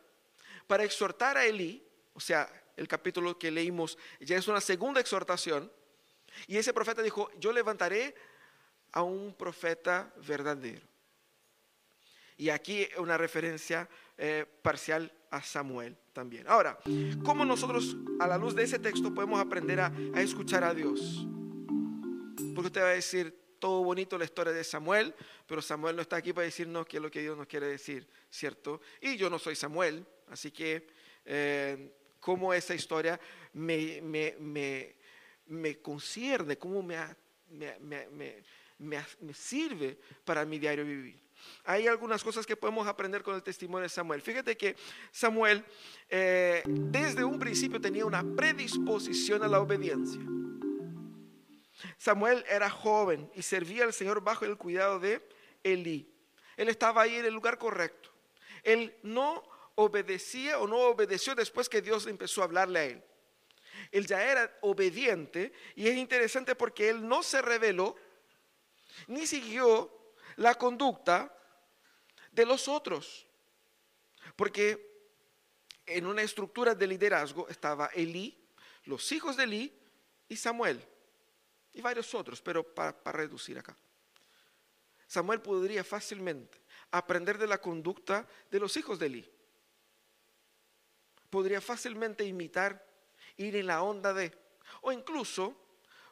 para 0.67 0.83
exhortar 0.83 1.37
a 1.37 1.45
Elí, 1.45 1.83
o 2.13 2.19
sea, 2.19 2.49
el 2.77 2.87
capítulo 2.87 3.37
que 3.37 3.51
leímos 3.51 3.97
ya 4.19 4.37
es 4.37 4.47
una 4.47 4.61
segunda 4.61 5.01
exhortación, 5.01 5.71
y 6.47 6.57
ese 6.57 6.73
profeta 6.73 7.01
dijo, 7.01 7.29
yo 7.39 7.51
levantaré 7.51 8.15
a 8.91 9.03
un 9.03 9.33
profeta 9.33 10.13
verdadero. 10.27 10.87
Y 12.39 12.49
aquí 12.49 12.87
una 12.97 13.17
referencia 13.17 13.87
eh, 14.17 14.45
parcial 14.61 15.11
a 15.29 15.43
Samuel 15.43 15.97
también. 16.13 16.47
Ahora, 16.47 16.79
¿cómo 17.25 17.43
nosotros 17.43 17.97
a 18.17 18.27
la 18.27 18.37
luz 18.37 18.55
de 18.55 18.63
ese 18.63 18.79
texto 18.79 19.13
podemos 19.13 19.41
aprender 19.41 19.81
a, 19.81 19.91
escuchar 20.15 20.63
a 20.63 20.73
Dios? 20.73 21.27
Porque 22.55 22.67
usted 22.67 22.81
va 22.81 22.87
a 22.87 22.93
decir, 22.93 23.37
todo 23.59 23.83
bonito 23.83 24.17
la 24.17 24.23
historia 24.23 24.53
de 24.53 24.63
Samuel, 24.63 25.13
pero 25.45 25.61
Samuel 25.61 25.97
no 25.97 26.01
está 26.01 26.15
aquí 26.15 26.31
para 26.31 26.45
decirnos 26.45 26.85
qué 26.87 26.95
es 26.95 27.03
lo 27.03 27.11
que 27.11 27.19
Dios 27.19 27.37
nos 27.37 27.45
quiere 27.45 27.67
decir, 27.67 28.07
¿cierto? 28.31 28.79
Y 29.01 29.17
yo 29.17 29.29
no 29.29 29.37
soy 29.37 29.57
Samuel, 29.57 30.05
así 30.29 30.49
que 30.49 30.87
eh, 31.25 31.91
cómo 32.21 32.53
esa 32.53 32.73
historia 32.73 33.19
me 33.51 34.79
concierne, 35.81 36.57
cómo 36.57 36.81
me, 36.81 36.95
me, 38.79 39.33
sirve 39.33 39.97
para 40.23 40.45
mi 40.45 40.57
diario 40.57 40.85
vivir. 40.85 41.28
Hay 41.65 41.87
algunas 41.87 42.23
cosas 42.23 42.45
que 42.45 42.55
podemos 42.55 42.87
aprender 42.87 43.23
con 43.23 43.35
el 43.35 43.43
testimonio 43.43 43.83
de 43.83 43.89
Samuel. 43.89 44.21
Fíjate 44.21 44.57
que 44.57 44.75
Samuel 45.11 45.63
eh, 46.09 46.63
desde 46.65 47.23
un 47.23 47.39
principio 47.39 47.79
tenía 47.79 48.05
una 48.05 48.23
predisposición 48.35 49.43
a 49.43 49.47
la 49.47 49.59
obediencia. 49.59 50.21
Samuel 51.97 52.43
era 52.49 52.69
joven 52.69 53.29
y 53.35 53.41
servía 53.41 53.83
al 53.83 53.93
Señor 53.93 54.21
bajo 54.21 54.45
el 54.45 54.57
cuidado 54.57 54.99
de 54.99 55.27
Elí. 55.63 56.11
Él 56.57 56.69
estaba 56.69 57.03
ahí 57.03 57.15
en 57.15 57.25
el 57.25 57.33
lugar 57.33 57.57
correcto. 57.57 58.09
Él 58.63 58.95
no 59.03 59.43
obedecía 59.75 60.59
o 60.59 60.67
no 60.67 60.77
obedeció 60.77 61.35
después 61.35 61.69
que 61.69 61.81
Dios 61.81 62.05
empezó 62.07 62.41
a 62.41 62.45
hablarle 62.45 62.79
a 62.79 62.83
él. 62.85 63.03
Él 63.91 64.05
ya 64.05 64.23
era 64.23 64.57
obediente 64.61 65.53
y 65.75 65.87
es 65.87 65.95
interesante 65.95 66.55
porque 66.55 66.89
él 66.89 67.07
no 67.07 67.23
se 67.23 67.41
reveló 67.41 67.95
ni 69.07 69.25
siguió 69.25 69.89
la 70.39 70.55
conducta 70.55 71.33
de 72.31 72.45
los 72.45 72.67
otros. 72.67 73.27
Porque 74.35 74.89
en 75.85 76.05
una 76.05 76.21
estructura 76.21 76.73
de 76.73 76.87
liderazgo 76.87 77.47
estaba 77.49 77.87
Elí, 77.87 78.37
los 78.85 79.11
hijos 79.11 79.35
de 79.35 79.43
Elí 79.43 79.79
y 80.27 80.35
Samuel 80.37 80.81
y 81.73 81.81
varios 81.81 82.13
otros, 82.15 82.41
pero 82.41 82.63
para, 82.63 82.93
reducir 83.11 83.59
acá. 83.59 83.75
Samuel 85.07 85.41
podría 85.41 85.83
fácilmente 85.83 86.57
aprender 86.91 87.37
de 87.37 87.47
la 87.47 87.59
conducta 87.59 88.27
de 88.49 88.59
los 88.59 88.77
hijos 88.77 88.97
de 88.97 89.05
Elí. 89.07 89.31
Podría 91.29 91.59
fácilmente 91.59 92.23
imitar, 92.23 92.85
ir 93.35 93.55
en 93.57 93.67
la 93.67 93.83
onda 93.83 94.13
de, 94.13 94.35
o 94.81 94.91
incluso 94.91 95.55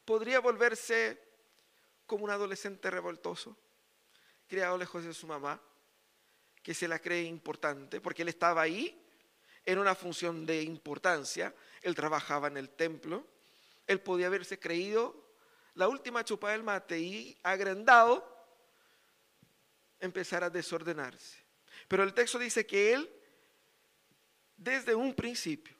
podría 0.03 0.39
volverse 0.39 1.21
como 2.05 2.25
un 2.25 2.29
adolescente 2.29 2.91
revoltoso, 2.91 3.57
criado 4.47 4.77
lejos 4.77 5.03
de 5.03 5.13
su 5.13 5.27
mamá, 5.27 5.61
que 6.63 6.73
se 6.73 6.87
la 6.87 6.99
cree 6.99 7.23
importante, 7.23 8.01
porque 8.01 8.23
él 8.23 8.29
estaba 8.29 8.61
ahí 8.61 8.99
en 9.65 9.79
una 9.79 9.95
función 9.95 10.45
de 10.45 10.63
importancia, 10.63 11.53
él 11.81 11.93
trabajaba 11.93 12.47
en 12.47 12.57
el 12.57 12.69
templo, 12.69 13.25
él 13.85 14.01
podía 14.01 14.27
haberse 14.27 14.59
creído 14.59 15.27
la 15.75 15.87
última 15.87 16.23
chupada 16.23 16.53
del 16.53 16.63
mate 16.63 16.99
y 16.99 17.37
agrandado, 17.43 18.35
empezar 19.99 20.43
a 20.43 20.49
desordenarse. 20.49 21.43
Pero 21.87 22.03
el 22.03 22.13
texto 22.13 22.39
dice 22.39 22.65
que 22.65 22.93
él, 22.93 23.09
desde 24.55 24.95
un 24.95 25.13
principio, 25.13 25.75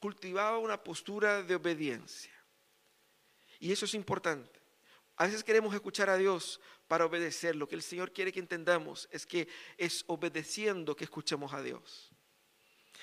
cultivaba 0.00 0.58
una 0.58 0.82
postura 0.82 1.42
de 1.42 1.54
obediencia. 1.54 2.32
Y 3.58 3.72
eso 3.72 3.84
es 3.84 3.94
importante. 3.94 4.60
A 5.16 5.26
veces 5.26 5.42
queremos 5.42 5.74
escuchar 5.74 6.10
a 6.10 6.16
Dios 6.16 6.60
para 6.88 7.06
obedecer. 7.06 7.56
Lo 7.56 7.68
que 7.68 7.74
el 7.74 7.82
Señor 7.82 8.12
quiere 8.12 8.32
que 8.32 8.40
entendamos 8.40 9.08
es 9.10 9.26
que 9.26 9.48
es 9.76 10.04
obedeciendo 10.06 10.96
que 10.96 11.04
escuchemos 11.04 11.52
a 11.52 11.62
Dios. 11.62 12.10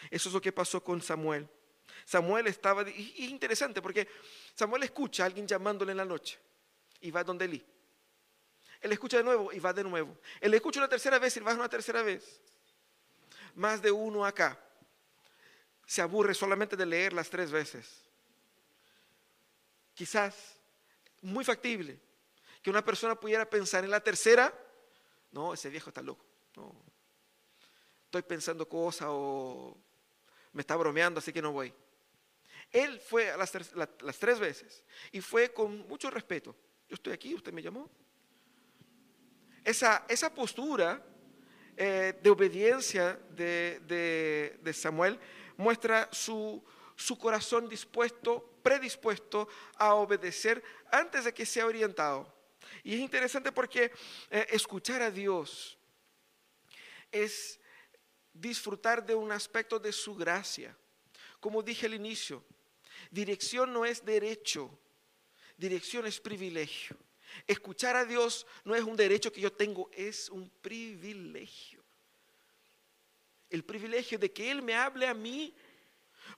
Eso 0.10 0.30
es 0.30 0.34
lo 0.34 0.42
que 0.42 0.52
pasó 0.52 0.84
con 0.84 1.02
Samuel. 1.02 1.48
Samuel 2.06 2.48
estaba, 2.48 2.90
y 2.90 3.14
es 3.18 3.30
interesante 3.30 3.82
porque 3.82 4.08
Samuel 4.56 4.84
escucha 4.84 5.24
a 5.24 5.26
alguien 5.28 5.48
llamándole 5.48 5.92
en 5.92 5.98
la 5.98 6.06
noche 6.06 6.40
y 7.02 7.12
va 7.12 7.24
donde 7.24 7.46
Eli. 7.46 7.66
Él 8.82 8.92
escucha 8.92 9.18
de 9.18 9.24
nuevo 9.24 9.54
y 9.54 9.60
va 9.60 9.72
de 9.72 9.84
nuevo. 9.84 10.18
Él 10.42 10.54
escucha 10.54 10.80
una 10.80 10.90
tercera 10.90 11.18
vez 11.18 11.38
y 11.38 11.40
va 11.40 11.54
una 11.54 11.70
tercera 11.70 12.02
vez. 12.02 12.42
Más 13.56 13.82
de 13.82 13.92
uno 13.92 14.26
acá 14.26 14.60
se 15.86 16.02
aburre 16.02 16.34
solamente 16.34 16.76
de 16.76 16.86
leer 16.86 17.14
las 17.14 17.30
tres 17.30 17.52
veces. 17.52 18.04
Quizás, 19.94 20.58
muy 21.22 21.46
factible, 21.46 22.00
que 22.64 22.70
una 22.70 22.84
persona 22.84 23.20
pudiera 23.20 23.48
pensar 23.48 23.84
en 23.84 23.92
la 23.92 24.00
tercera, 24.00 24.52
no, 25.32 25.54
ese 25.54 25.70
viejo 25.70 25.90
está 25.90 26.02
loco. 26.02 26.26
Estoy 28.06 28.22
pensando 28.22 28.68
cosas 28.68 29.10
o 29.12 29.78
me 30.54 30.62
está 30.62 30.76
bromeando, 30.76 31.20
así 31.20 31.34
que 31.34 31.42
no 31.42 31.52
voy. 31.52 31.74
Él 32.72 33.00
fue 33.00 33.30
a 33.30 33.38
las, 33.38 33.52
tres 34.20 34.40
veces 34.40 34.84
y 35.12 35.22
fue 35.22 35.54
con 35.54 35.88
mucho 35.88 36.10
respeto. 36.10 36.56
Yo 36.88 36.96
estoy 36.96 37.14
aquí, 37.14 37.36
usted 37.36 37.52
me 37.52 37.62
llamó. 37.62 37.90
Esa, 39.64 40.06
esa 40.08 40.34
postura 40.34 41.04
eh, 41.76 42.20
de 42.22 42.30
obediencia 42.30 43.20
de, 43.32 44.72
Samuel 44.74 45.20
muestra 45.58 46.08
su, 46.12 46.64
corazón 47.20 47.68
dispuesto, 47.68 48.58
predispuesto 48.62 49.48
a 49.76 49.96
obedecer 49.96 50.64
antes 50.92 51.26
de 51.26 51.34
que 51.34 51.46
sea 51.46 51.66
orientado. 51.66 52.32
Y 52.84 52.96
es 52.96 53.00
interesante 53.00 53.52
porque 53.52 53.92
eh, 54.30 54.48
escuchar 54.50 55.02
a 55.02 55.10
Dios 55.10 55.78
es 57.12 57.60
disfrutar 58.34 59.06
de 59.06 59.16
un 59.16 59.32
aspecto 59.32 59.80
de 59.80 59.92
su 59.92 60.16
gracia. 60.16 60.76
Como 61.40 61.62
dije 61.62 61.86
al 61.86 61.94
inicio, 61.94 62.44
Dirección 63.14 63.72
no 63.72 63.86
es 63.86 64.04
derecho, 64.04 64.70
dirección 65.56 66.08
es 66.08 66.20
privilegio. 66.20 66.98
Escuchar 67.46 67.96
a 67.96 68.06
Dios 68.06 68.46
no 68.64 68.74
es 68.74 68.84
un 68.84 68.96
derecho 68.96 69.32
que 69.32 69.40
yo 69.40 69.52
tengo, 69.52 69.90
es 69.94 70.30
un 70.30 70.50
privilegio. 70.50 71.84
El 73.52 73.64
privilegio 73.64 74.18
de 74.18 74.32
que 74.32 74.50
Él 74.50 74.64
me 74.64 74.74
hable 74.74 75.06
a 75.06 75.14
mí. 75.14 75.54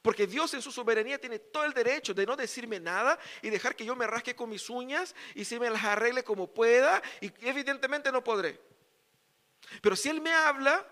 Porque 0.05 0.27
Dios 0.27 0.53
en 0.53 0.62
su 0.62 0.71
soberanía 0.71 1.19
tiene 1.19 1.39
todo 1.39 1.65
el 1.65 1.74
derecho 1.74 2.13
de 2.13 2.27
no 2.27 2.35
decirme 2.35 2.79
nada 2.79 3.17
y 3.41 3.50
dejar 3.50 3.75
que 3.75 3.83
yo 3.83 3.95
me 3.95 4.05
rasque 4.05 4.35
con 4.35 4.47
mis 4.47 4.69
uñas 4.69 5.15
y 5.33 5.43
si 5.43 5.59
me 5.59 5.67
las 5.67 5.83
arregle 5.83 6.24
como 6.24 6.53
pueda 6.53 7.01
y 7.21 7.31
evidentemente 7.41 8.12
no 8.12 8.24
podré. 8.24 8.62
Pero 9.81 9.95
si 9.95 10.09
Él 10.09 10.21
me 10.21 10.31
habla, 10.31 10.85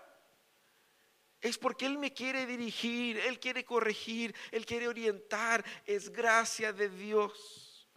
es 1.40 1.56
porque 1.56 1.86
Él 1.86 1.96
me 1.96 2.12
quiere 2.12 2.44
dirigir, 2.44 3.20
Él 3.20 3.38
quiere 3.38 3.64
corregir, 3.64 4.34
Él 4.50 4.66
quiere 4.66 4.88
orientar. 4.88 5.64
Es 5.86 6.10
gracia 6.10 6.72
de 6.72 6.88
Dios. 6.88 7.88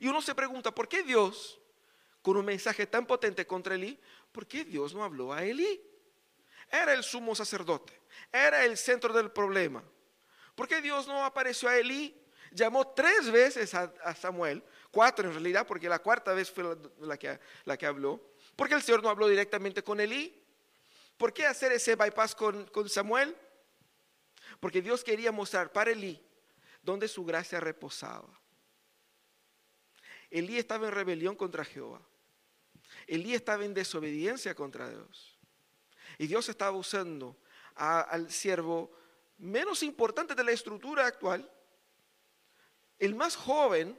Y 0.00 0.08
uno 0.08 0.20
se 0.20 0.34
pregunta, 0.34 0.70
¿por 0.70 0.86
qué 0.86 1.02
Dios, 1.02 1.58
con 2.20 2.36
un 2.36 2.44
mensaje 2.44 2.86
tan 2.86 3.06
potente 3.06 3.46
contra 3.46 3.74
Elí, 3.74 3.98
por 4.32 4.46
qué 4.46 4.66
Dios 4.66 4.92
no 4.92 5.02
habló 5.02 5.32
a 5.32 5.42
Elí? 5.42 5.80
Era 6.70 6.92
el 6.92 7.02
sumo 7.02 7.34
sacerdote, 7.34 7.97
era 8.32 8.64
el 8.64 8.76
centro 8.76 9.12
del 9.12 9.30
problema. 9.30 9.82
¿Por 10.54 10.66
qué 10.66 10.80
Dios 10.80 11.06
no 11.06 11.24
apareció 11.24 11.68
a 11.68 11.76
Elí? 11.76 12.14
Llamó 12.50 12.88
tres 12.88 13.30
veces 13.30 13.74
a, 13.74 14.14
Samuel, 14.14 14.62
cuatro 14.90 15.26
en 15.28 15.32
realidad, 15.32 15.66
porque 15.66 15.88
la 15.88 15.98
cuarta 15.98 16.32
vez 16.32 16.50
fue 16.50 16.76
la, 17.00 17.16
que, 17.16 17.38
la 17.64 17.76
que 17.76 17.86
habló. 17.86 18.32
¿Por 18.56 18.68
qué 18.68 18.74
el 18.74 18.82
Señor 18.82 19.02
no 19.02 19.10
habló 19.10 19.28
directamente 19.28 19.84
con 19.84 20.00
Elí? 20.00 20.34
¿Por 21.16 21.32
qué 21.32 21.46
hacer 21.46 21.72
ese 21.72 21.94
bypass 21.94 22.34
con, 22.34 22.66
con 22.66 22.88
Samuel? 22.88 23.36
Porque 24.60 24.82
Dios 24.82 25.04
quería 25.04 25.30
mostrar 25.30 25.72
para 25.72 25.90
Elí 25.90 26.20
donde 26.82 27.06
su 27.06 27.24
gracia 27.24 27.60
reposaba. 27.60 28.40
Elí 30.30 30.58
estaba 30.58 30.88
en 30.88 30.94
rebelión 30.94 31.36
contra 31.36 31.64
Jehová. 31.64 32.00
Elí 33.06 33.34
estaba 33.34 33.64
en 33.64 33.74
desobediencia 33.74 34.54
contra 34.54 34.88
Dios. 34.88 35.38
Y 36.18 36.26
Dios 36.26 36.48
estaba 36.48 36.76
usando 36.76 37.36
al 37.78 38.30
siervo 38.30 38.90
menos 39.38 39.82
importante 39.82 40.34
de 40.34 40.44
la 40.44 40.52
estructura 40.52 41.06
actual, 41.06 41.48
el 42.98 43.14
más 43.14 43.36
joven, 43.36 43.98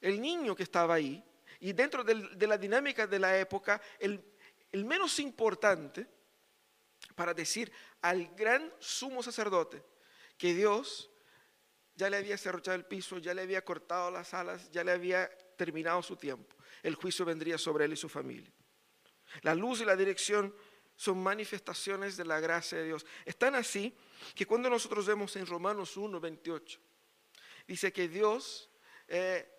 el 0.00 0.20
niño 0.20 0.56
que 0.56 0.62
estaba 0.62 0.94
ahí, 0.94 1.22
y 1.60 1.72
dentro 1.72 2.02
de 2.02 2.46
la 2.46 2.58
dinámica 2.58 3.06
de 3.06 3.18
la 3.18 3.38
época, 3.38 3.80
el, 3.98 4.24
el 4.72 4.84
menos 4.84 5.18
importante, 5.18 6.06
para 7.14 7.34
decir 7.34 7.70
al 8.00 8.34
gran 8.34 8.72
sumo 8.78 9.22
sacerdote 9.22 9.82
que 10.38 10.54
Dios 10.54 11.10
ya 11.94 12.08
le 12.08 12.16
había 12.16 12.38
cerrochado 12.38 12.76
el 12.76 12.86
piso, 12.86 13.18
ya 13.18 13.34
le 13.34 13.42
había 13.42 13.64
cortado 13.64 14.10
las 14.10 14.32
alas, 14.34 14.70
ya 14.70 14.82
le 14.82 14.92
había 14.92 15.30
terminado 15.56 16.02
su 16.02 16.16
tiempo. 16.16 16.56
El 16.82 16.94
juicio 16.94 17.24
vendría 17.24 17.58
sobre 17.58 17.84
él 17.84 17.92
y 17.92 17.96
su 17.96 18.08
familia. 18.08 18.50
La 19.42 19.54
luz 19.54 19.80
y 19.80 19.84
la 19.84 19.94
dirección 19.94 20.54
son 21.02 21.20
manifestaciones 21.20 22.16
de 22.16 22.24
la 22.24 22.38
gracia 22.38 22.78
de 22.78 22.84
Dios. 22.84 23.04
Están 23.24 23.56
así 23.56 23.92
que 24.36 24.46
cuando 24.46 24.70
nosotros 24.70 25.04
vemos 25.04 25.34
en 25.34 25.46
Romanos 25.46 25.96
1, 25.96 26.20
28, 26.20 26.78
dice 27.66 27.92
que 27.92 28.06
Dios, 28.06 28.70
eh, 29.08 29.52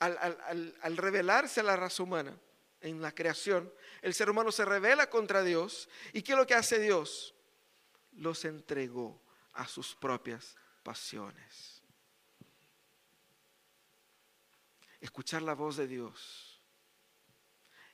al, 0.00 0.74
al 0.80 0.96
revelarse 0.96 1.60
a 1.60 1.62
la 1.62 1.76
raza 1.76 2.02
humana 2.02 2.36
en 2.80 3.00
la 3.00 3.14
creación, 3.14 3.72
el 4.02 4.14
ser 4.14 4.28
humano 4.28 4.50
se 4.50 4.64
revela 4.64 5.08
contra 5.08 5.44
Dios. 5.44 5.88
¿Y 6.12 6.22
qué 6.22 6.32
es 6.32 6.38
lo 6.38 6.44
que 6.46 6.54
hace 6.54 6.80
Dios? 6.80 7.36
Los 8.10 8.44
entregó 8.44 9.22
a 9.52 9.68
sus 9.68 9.94
propias 9.94 10.56
pasiones. 10.82 11.84
Escuchar 15.00 15.42
la 15.42 15.54
voz 15.54 15.76
de 15.76 15.86
Dios 15.86 16.60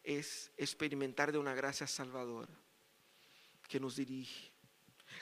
es 0.02 0.50
experimentar 0.56 1.30
de 1.30 1.36
una 1.36 1.52
gracia 1.52 1.86
salvadora 1.86 2.48
que 3.70 3.80
nos 3.80 3.96
dirige. 3.96 4.50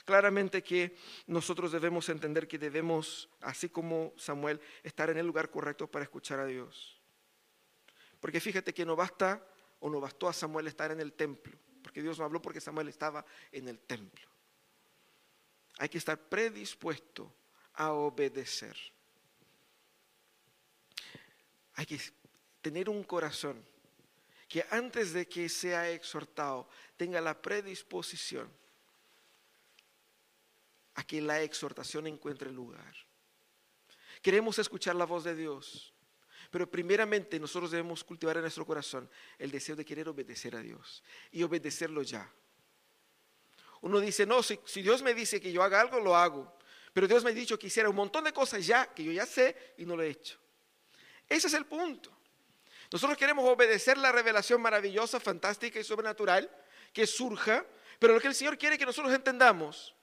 Claramente 0.03 0.63
que 0.63 0.97
nosotros 1.27 1.71
debemos 1.71 2.09
entender 2.09 2.47
que 2.47 2.57
debemos, 2.57 3.29
así 3.41 3.69
como 3.69 4.13
Samuel, 4.17 4.59
estar 4.83 5.09
en 5.09 5.17
el 5.17 5.27
lugar 5.27 5.49
correcto 5.51 5.87
para 5.87 6.03
escuchar 6.03 6.39
a 6.39 6.45
Dios. 6.45 6.99
Porque 8.19 8.39
fíjate 8.39 8.73
que 8.73 8.85
no 8.85 8.95
basta 8.95 9.45
o 9.79 9.89
no 9.89 10.01
bastó 10.01 10.27
a 10.27 10.33
Samuel 10.33 10.67
estar 10.67 10.91
en 10.91 10.99
el 10.99 11.13
templo, 11.13 11.53
porque 11.83 12.01
Dios 12.01 12.17
no 12.17 12.25
habló 12.25 12.41
porque 12.41 12.59
Samuel 12.59 12.89
estaba 12.89 13.23
en 13.51 13.67
el 13.67 13.79
templo. 13.79 14.27
Hay 15.77 15.89
que 15.89 15.99
estar 15.99 16.17
predispuesto 16.17 17.31
a 17.75 17.93
obedecer. 17.93 18.75
Hay 21.75 21.85
que 21.85 21.99
tener 22.61 22.89
un 22.89 23.03
corazón 23.03 23.63
que 24.49 24.65
antes 24.71 25.13
de 25.13 25.27
que 25.27 25.47
sea 25.47 25.91
exhortado 25.91 26.67
tenga 26.97 27.21
la 27.21 27.39
predisposición 27.39 28.51
a 30.95 31.03
que 31.03 31.21
la 31.21 31.41
exhortación 31.43 32.07
encuentre 32.07 32.51
lugar. 32.51 32.93
Queremos 34.23 34.57
escuchar 34.57 34.95
la 34.95 35.05
voz 35.05 35.23
de 35.23 35.35
Dios, 35.35 35.93
pero 36.49 36.69
primeramente 36.69 37.39
nosotros 37.39 37.69
debemos 37.69 38.03
cultivar 38.03 38.37
en 38.37 38.41
nuestro 38.41 38.65
corazón 38.65 39.07
el 39.37 39.51
deseo 39.51 39.75
de 39.75 39.85
querer 39.85 40.09
obedecer 40.09 40.55
a 40.55 40.61
Dios 40.61 41.03
y 41.31 41.43
obedecerlo 41.43 42.01
ya. 42.01 42.29
Uno 43.81 43.99
dice, 43.99 44.25
no, 44.25 44.41
si, 44.41 44.59
Dios 44.81 45.03
me 45.03 45.13
dice 45.13 45.39
que 45.39 45.53
yo 45.53 45.61
haga 45.61 45.79
algo, 45.79 45.99
lo 45.99 46.15
hago. 46.15 46.57
Pero 46.91 47.07
Dios 47.07 47.23
me 47.23 47.29
ha 47.29 47.33
dicho 47.33 47.57
que 47.57 47.67
hiciera 47.67 47.87
un 47.87 47.95
montón 47.95 48.23
de 48.23 48.33
cosas 48.33 48.65
ya, 48.65 48.93
que 48.93 49.03
yo 49.03 49.11
ya 49.11 49.27
sé 49.27 49.75
y 49.77 49.85
no 49.85 49.95
lo 49.95 50.01
he 50.01 50.09
hecho. 50.09 50.39
Ese 51.29 51.47
es 51.47 51.53
el 51.53 51.67
punto. 51.67 52.18
Nosotros 52.91 53.17
queremos 53.17 53.47
obedecer 53.47 53.97
la 53.97 54.11
revelación 54.11 54.61
maravillosa, 54.61 55.19
fantástica 55.19 55.79
y 55.79 55.83
sobrenatural 55.83 56.49
que 56.91 57.05
surja, 57.05 57.65
pero 57.99 58.13
lo 58.13 58.19
que 58.19 58.27
el 58.27 58.35
Señor 58.35 58.57
quiere 58.57 58.77
que 58.77 58.85
nosotros 58.85 59.13
entendamos 59.13 59.95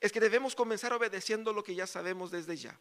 es 0.00 0.12
que 0.12 0.20
debemos 0.20 0.54
comenzar 0.54 0.92
obedeciendo 0.92 1.52
lo 1.52 1.62
que 1.62 1.74
ya 1.74 1.86
sabemos 1.86 2.30
desde 2.30 2.56
ya. 2.56 2.78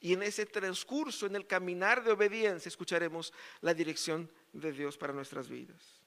Y 0.00 0.14
en 0.14 0.22
ese 0.22 0.46
transcurso, 0.46 1.26
en 1.26 1.36
el 1.36 1.46
caminar 1.46 2.02
de 2.02 2.12
obediencia, 2.12 2.68
escucharemos 2.68 3.32
la 3.60 3.74
dirección 3.74 4.30
de 4.52 4.72
Dios 4.72 4.96
para 4.96 5.12
nuestras 5.12 5.48
vidas. 5.48 6.00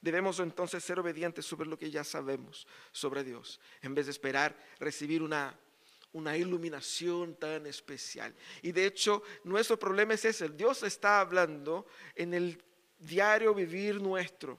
Debemos 0.00 0.40
entonces 0.40 0.82
ser 0.82 0.98
obedientes 0.98 1.46
sobre 1.46 1.68
lo 1.68 1.78
que 1.78 1.90
ya 1.90 2.02
sabemos 2.02 2.66
sobre 2.90 3.22
Dios, 3.22 3.60
en 3.82 3.94
vez 3.94 4.06
de 4.06 4.12
esperar 4.12 4.56
recibir 4.80 5.22
una, 5.22 5.56
una 6.12 6.36
iluminación 6.36 7.34
tan 7.36 7.66
especial. 7.66 8.34
Y 8.60 8.72
de 8.72 8.86
hecho, 8.86 9.22
nuestro 9.44 9.78
problema 9.78 10.14
es 10.14 10.24
ese. 10.24 10.48
Dios 10.48 10.82
está 10.82 11.20
hablando 11.20 11.86
en 12.14 12.34
el 12.34 12.62
diario 12.98 13.54
vivir 13.54 14.00
nuestro. 14.00 14.58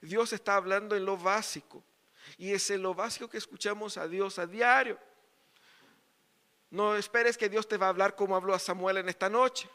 Dios 0.00 0.32
está 0.32 0.56
hablando 0.56 0.96
en 0.96 1.04
lo 1.04 1.16
básico. 1.16 1.84
Y 2.38 2.52
es 2.52 2.70
en 2.70 2.82
lo 2.82 2.94
básico 2.94 3.28
que 3.28 3.38
escuchamos 3.38 3.96
a 3.96 4.06
Dios 4.08 4.38
a 4.38 4.46
diario. 4.46 4.98
No 6.70 6.96
esperes 6.96 7.36
que 7.36 7.48
Dios 7.48 7.68
te 7.68 7.76
va 7.76 7.86
a 7.86 7.90
hablar 7.90 8.14
como 8.16 8.36
habló 8.36 8.54
a 8.54 8.58
Samuel 8.58 8.98
en 8.98 9.08
esta 9.08 9.28
noche. 9.28 9.68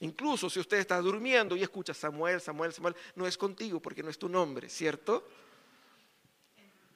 Incluso 0.00 0.50
si 0.50 0.58
usted 0.58 0.78
está 0.78 1.00
durmiendo 1.00 1.54
y 1.54 1.62
escucha 1.62 1.94
Samuel, 1.94 2.40
Samuel, 2.40 2.72
Samuel, 2.72 2.96
no 3.14 3.26
es 3.26 3.38
contigo 3.38 3.80
porque 3.80 4.02
no 4.02 4.10
es 4.10 4.18
tu 4.18 4.28
nombre, 4.28 4.68
¿cierto? 4.68 5.26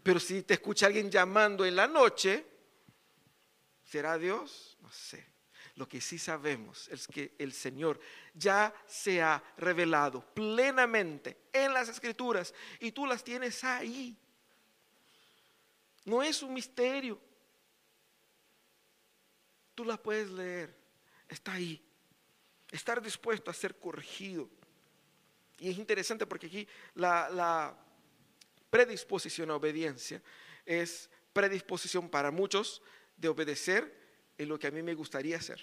Pero 0.06 0.20
si 0.20 0.44
te 0.44 0.54
escucha 0.54 0.86
alguien 0.86 1.10
llamando 1.10 1.66
en 1.66 1.74
la 1.74 1.88
noche, 1.88 2.46
¿será 3.82 4.16
Dios? 4.16 4.78
No 4.80 4.88
sé. 4.92 5.26
Lo 5.74 5.88
que 5.88 6.00
sí 6.00 6.16
sabemos 6.16 6.86
es 6.92 7.08
que 7.08 7.34
el 7.40 7.52
Señor 7.52 7.98
ya 8.32 8.72
se 8.86 9.20
ha 9.20 9.42
revelado 9.56 10.24
plenamente 10.32 11.48
en 11.52 11.74
las 11.74 11.88
escrituras 11.88 12.54
y 12.78 12.92
tú 12.92 13.04
las 13.04 13.24
tienes 13.24 13.64
ahí. 13.64 14.16
No 16.04 16.22
es 16.22 16.40
un 16.40 16.54
misterio. 16.54 17.20
Tú 19.74 19.84
las 19.84 19.98
puedes 19.98 20.30
leer. 20.30 20.72
Está 21.28 21.54
ahí 21.54 21.84
estar 22.70 23.02
dispuesto 23.02 23.50
a 23.50 23.54
ser 23.54 23.76
corregido. 23.80 24.48
Y 25.58 25.68
es 25.68 25.78
interesante 25.78 26.26
porque 26.26 26.46
aquí 26.46 26.68
la, 26.94 27.76
predisposición 28.70 29.50
a 29.50 29.56
obediencia 29.56 30.22
es 30.64 31.10
predisposición 31.32 32.08
para 32.08 32.30
muchos 32.30 32.82
de 33.16 33.28
obedecer 33.28 33.94
en 34.38 34.48
lo 34.48 34.58
que 34.58 34.66
a 34.66 34.70
mí 34.70 34.82
me 34.82 34.94
gustaría 34.94 35.36
hacer. 35.36 35.60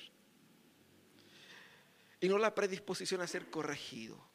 Y 2.20 2.30
no 2.30 2.38
la 2.38 2.56
predisposición 2.56 3.22
a 3.22 3.28
ser 3.28 3.50
corregido. 3.50 4.34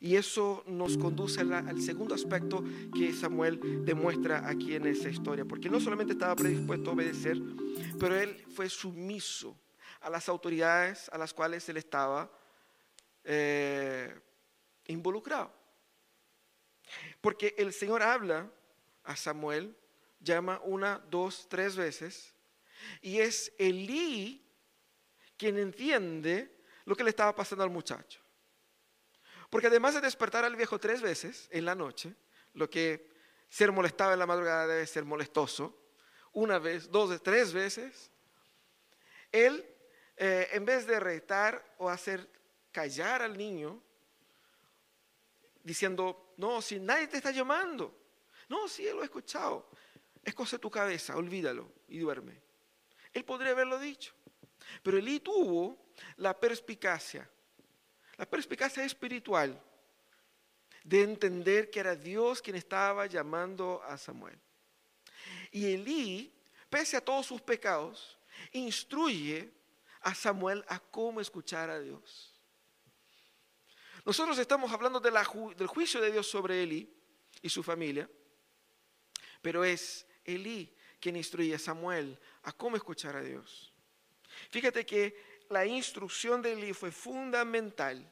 Y 0.00 0.16
eso 0.16 0.62
nos 0.66 0.96
conduce 0.96 1.40
al 1.40 1.82
segundo 1.82 2.14
aspecto 2.14 2.62
que 2.96 3.12
Samuel 3.12 3.84
demuestra 3.84 4.48
aquí 4.48 4.74
en 4.74 4.86
esa 4.86 5.08
historia, 5.08 5.44
porque 5.44 5.68
no 5.68 5.80
solamente 5.80 6.12
estaba 6.12 6.36
predispuesto 6.36 6.90
a 6.90 6.92
obedecer, 6.92 7.38
pero 7.98 8.14
él 8.16 8.44
fue 8.54 8.68
sumiso 8.68 9.58
a 10.00 10.10
las 10.10 10.28
autoridades 10.28 11.08
a 11.12 11.18
las 11.18 11.34
cuales 11.34 11.68
él 11.68 11.78
estaba 11.78 12.30
eh, 13.24 14.14
involucrado. 14.86 15.57
Porque 17.20 17.54
el 17.58 17.72
Señor 17.72 18.02
habla 18.02 18.50
a 19.04 19.16
Samuel, 19.16 19.76
llama 20.20 20.60
una, 20.64 20.98
dos, 21.10 21.46
tres 21.48 21.76
veces, 21.76 22.34
y 23.00 23.20
es 23.20 23.52
Elí 23.58 24.44
quien 25.36 25.58
entiende 25.58 26.56
lo 26.84 26.96
que 26.96 27.04
le 27.04 27.10
estaba 27.10 27.34
pasando 27.34 27.64
al 27.64 27.70
muchacho. 27.70 28.20
Porque 29.50 29.68
además 29.68 29.94
de 29.94 30.00
despertar 30.00 30.44
al 30.44 30.56
viejo 30.56 30.78
tres 30.78 31.00
veces 31.00 31.48
en 31.50 31.64
la 31.64 31.74
noche, 31.74 32.14
lo 32.54 32.68
que 32.68 33.10
ser 33.48 33.72
molestado 33.72 34.12
en 34.12 34.18
la 34.18 34.26
madrugada 34.26 34.66
debe 34.66 34.86
ser 34.86 35.04
molestoso, 35.04 35.76
una 36.32 36.58
vez, 36.58 36.90
dos, 36.90 37.22
tres 37.22 37.52
veces, 37.52 38.10
él 39.32 39.64
eh, 40.16 40.48
en 40.52 40.64
vez 40.64 40.86
de 40.86 41.00
retar 41.00 41.64
o 41.78 41.88
hacer 41.88 42.28
callar 42.72 43.22
al 43.22 43.38
niño, 43.38 43.80
diciendo, 45.62 46.27
no, 46.38 46.62
si 46.62 46.78
nadie 46.78 47.08
te 47.08 47.16
está 47.16 47.32
llamando, 47.32 47.94
no, 48.48 48.68
si 48.68 48.86
él 48.86 48.94
lo 48.94 49.02
ha 49.02 49.04
escuchado, 49.04 49.68
es 50.24 50.34
cosa 50.34 50.56
de 50.56 50.60
tu 50.60 50.70
cabeza, 50.70 51.16
olvídalo 51.16 51.70
y 51.88 51.98
duerme. 51.98 52.40
Él 53.12 53.24
podría 53.24 53.50
haberlo 53.50 53.78
dicho, 53.78 54.14
pero 54.82 54.98
Elí 54.98 55.18
tuvo 55.18 55.76
la 56.16 56.38
perspicacia, 56.38 57.28
la 58.16 58.24
perspicacia 58.24 58.84
espiritual 58.84 59.60
de 60.84 61.02
entender 61.02 61.70
que 61.70 61.80
era 61.80 61.96
Dios 61.96 62.40
quien 62.40 62.54
estaba 62.54 63.06
llamando 63.06 63.82
a 63.84 63.98
Samuel. 63.98 64.38
Y 65.50 65.66
Elí, 65.72 66.32
pese 66.70 66.96
a 66.96 67.04
todos 67.04 67.26
sus 67.26 67.42
pecados, 67.42 68.16
instruye 68.52 69.52
a 70.02 70.14
Samuel 70.14 70.64
a 70.68 70.78
cómo 70.78 71.20
escuchar 71.20 71.68
a 71.68 71.80
Dios. 71.80 72.37
Nosotros 74.08 74.38
estamos 74.38 74.72
hablando 74.72 75.00
del 75.00 75.66
juicio 75.66 76.00
de 76.00 76.10
Dios 76.10 76.26
sobre 76.26 76.62
Eli 76.62 76.90
y 77.42 77.50
su 77.50 77.62
familia, 77.62 78.08
pero 79.42 79.62
es 79.62 80.06
Eli 80.24 80.74
quien 80.98 81.14
instruye 81.14 81.54
a 81.54 81.58
Samuel 81.58 82.18
a 82.44 82.52
cómo 82.52 82.76
escuchar 82.76 83.16
a 83.16 83.20
Dios. 83.20 83.70
Fíjate 84.48 84.86
que 84.86 85.42
la 85.50 85.66
instrucción 85.66 86.40
de 86.40 86.54
Eli 86.54 86.72
fue 86.72 86.90
fundamental 86.90 88.10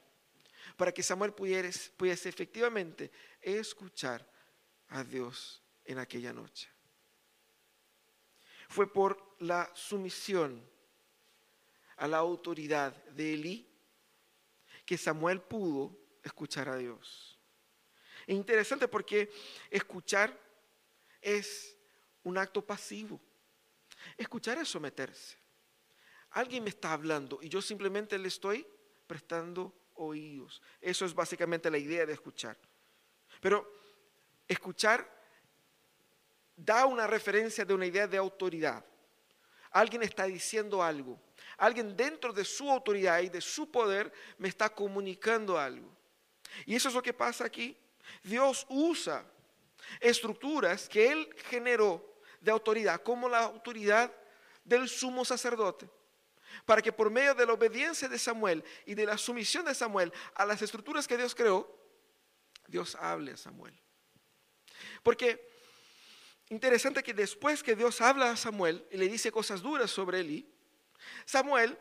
para 0.76 0.92
que 0.92 1.02
Samuel 1.02 1.32
pudiese, 1.32 1.90
pudiese 1.92 2.28
efectivamente 2.28 3.10
escuchar 3.40 4.30
a 4.88 5.02
Dios 5.02 5.62
en 5.86 5.98
aquella 5.98 6.34
noche. 6.34 6.68
Fue 8.68 8.92
por 8.92 9.36
la 9.38 9.72
sumisión 9.74 10.62
a 11.96 12.06
la 12.06 12.18
autoridad 12.18 12.94
de 13.06 13.32
Eli 13.32 13.75
que 14.86 14.96
Samuel 14.96 15.42
pudo 15.42 15.98
escuchar 16.22 16.68
a 16.68 16.76
Dios. 16.76 17.38
Es 18.26 18.34
interesante 18.34 18.88
porque 18.88 19.30
escuchar 19.70 20.38
es 21.20 21.76
un 22.22 22.38
acto 22.38 22.64
pasivo. 22.64 23.20
Escuchar 24.16 24.58
es 24.58 24.68
someterse. 24.68 25.36
Alguien 26.30 26.64
me 26.64 26.70
está 26.70 26.92
hablando 26.92 27.40
y 27.42 27.48
yo 27.48 27.60
simplemente 27.60 28.18
le 28.18 28.28
estoy 28.28 28.66
prestando 29.06 29.74
oídos. 29.94 30.62
Eso 30.80 31.04
es 31.04 31.14
básicamente 31.14 31.70
la 31.70 31.78
idea 31.78 32.06
de 32.06 32.12
escuchar. 32.12 32.56
Pero 33.40 33.70
escuchar 34.46 35.08
da 36.54 36.86
una 36.86 37.06
referencia 37.06 37.64
de 37.64 37.74
una 37.74 37.86
idea 37.86 38.06
de 38.06 38.16
autoridad. 38.16 38.84
Alguien 39.76 40.02
está 40.02 40.24
diciendo 40.24 40.82
algo. 40.82 41.20
Alguien 41.58 41.94
dentro 41.94 42.32
de 42.32 42.46
su 42.46 42.70
autoridad 42.70 43.20
y 43.20 43.28
de 43.28 43.42
su 43.42 43.70
poder 43.70 44.10
me 44.38 44.48
está 44.48 44.70
comunicando 44.70 45.58
algo. 45.58 45.94
Y 46.64 46.74
eso 46.74 46.88
es 46.88 46.94
lo 46.94 47.02
que 47.02 47.12
pasa 47.12 47.44
aquí. 47.44 47.76
Dios 48.22 48.64
usa 48.70 49.22
estructuras 50.00 50.88
que 50.88 51.12
Él 51.12 51.28
generó 51.50 52.20
de 52.40 52.50
autoridad, 52.50 53.02
como 53.02 53.28
la 53.28 53.40
autoridad 53.40 54.10
del 54.64 54.88
sumo 54.88 55.26
sacerdote, 55.26 55.90
para 56.64 56.80
que 56.80 56.90
por 56.90 57.10
medio 57.10 57.34
de 57.34 57.44
la 57.44 57.52
obediencia 57.52 58.08
de 58.08 58.18
Samuel 58.18 58.64
y 58.86 58.94
de 58.94 59.04
la 59.04 59.18
sumisión 59.18 59.66
de 59.66 59.74
Samuel 59.74 60.10
a 60.36 60.46
las 60.46 60.62
estructuras 60.62 61.06
que 61.06 61.18
Dios 61.18 61.34
creó, 61.34 61.70
Dios 62.66 62.94
hable 62.94 63.32
a 63.32 63.36
Samuel. 63.36 63.78
Porque 65.02 65.55
interesante 66.48 67.02
que 67.02 67.14
después 67.14 67.62
que 67.62 67.76
Dios 67.76 68.00
habla 68.00 68.30
a 68.30 68.36
Samuel 68.36 68.86
y 68.90 68.96
le 68.96 69.08
dice 69.08 69.32
cosas 69.32 69.62
duras 69.62 69.90
sobre 69.90 70.20
Eli, 70.20 70.48
Samuel 71.24 71.78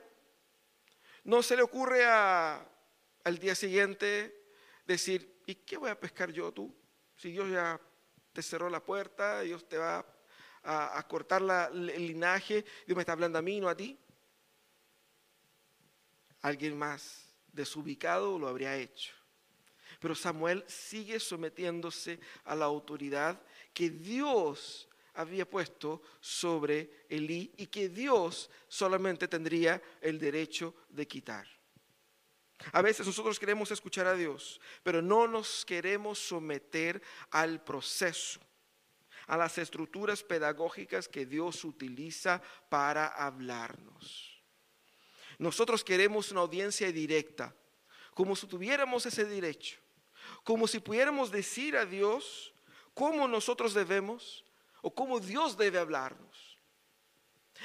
no 1.23 1.41
se 1.43 1.55
le 1.55 1.63
ocurre 1.63 2.05
al 2.05 3.39
día 3.39 3.55
siguiente 3.55 4.45
decir, 4.85 5.41
¿y 5.45 5.55
qué 5.55 5.77
voy 5.77 5.89
a 5.89 5.99
pescar 5.99 6.31
yo 6.31 6.51
tú? 6.51 6.73
Si 7.15 7.31
Dios 7.31 7.49
ya 7.49 7.79
te 8.33 8.41
cerró 8.41 8.69
la 8.69 8.83
puerta, 8.83 9.41
Dios 9.41 9.67
te 9.67 9.77
va 9.77 10.05
a, 10.63 11.07
cortar 11.07 11.41
el 11.71 12.07
linaje, 12.07 12.65
Dios 12.85 12.95
me 12.95 13.01
está 13.01 13.13
hablando 13.13 13.39
a 13.39 13.41
mí, 13.41 13.59
no 13.59 13.69
a 13.69 13.75
ti. 13.75 13.97
Alguien 16.41 16.77
más 16.77 17.25
desubicado 17.51 18.37
lo 18.37 18.47
habría 18.47 18.75
hecho. 18.75 19.13
Pero 19.99 20.13
Samuel 20.13 20.63
sigue 20.67 21.19
sometiéndose 21.19 22.19
a 22.43 22.55
la 22.55 22.65
autoridad 22.65 23.41
que 23.75 23.89
Dios 23.89 24.87
había 25.13 25.47
puesto 25.47 26.01
sobre 26.19 27.05
Elí 27.09 27.53
y 27.57 27.67
que 27.67 27.89
Dios 27.89 28.49
solamente 28.67 29.27
tendría 29.27 29.81
el 30.01 30.17
derecho 30.17 30.73
de 30.89 31.05
quitar. 31.05 31.45
A 32.71 32.81
veces 32.81 33.05
nosotros 33.05 33.37
queremos 33.37 33.69
escuchar 33.69 34.07
a 34.07 34.15
Dios, 34.15 34.61
pero 34.81 35.01
no 35.01 35.27
nos 35.27 35.65
queremos 35.65 36.19
someter 36.19 37.01
al 37.31 37.63
proceso, 37.63 38.39
a 39.27 39.35
las 39.35 39.57
estructuras 39.57 40.23
pedagógicas 40.23 41.09
que 41.09 41.25
Dios 41.25 41.65
utiliza 41.65 42.41
para 42.69 43.07
hablarnos. 43.07 44.41
Nosotros 45.37 45.83
queremos 45.83 46.31
una 46.31 46.41
audiencia 46.41 46.89
directa, 46.93 47.53
como 48.13 48.37
si 48.37 48.47
tuviéramos 48.47 49.05
ese 49.05 49.25
derecho, 49.25 49.77
como 50.45 50.65
si 50.65 50.79
pudiéramos 50.79 51.29
decir 51.29 51.75
a 51.75 51.85
Dios 51.85 52.54
cómo 52.95 53.27
nosotros 53.27 53.75
debemos 53.75 54.43
o 54.81 54.91
cómo 54.91 55.19
Dios 55.19 55.55
debe 55.55 55.77
hablarnos. 55.77 56.55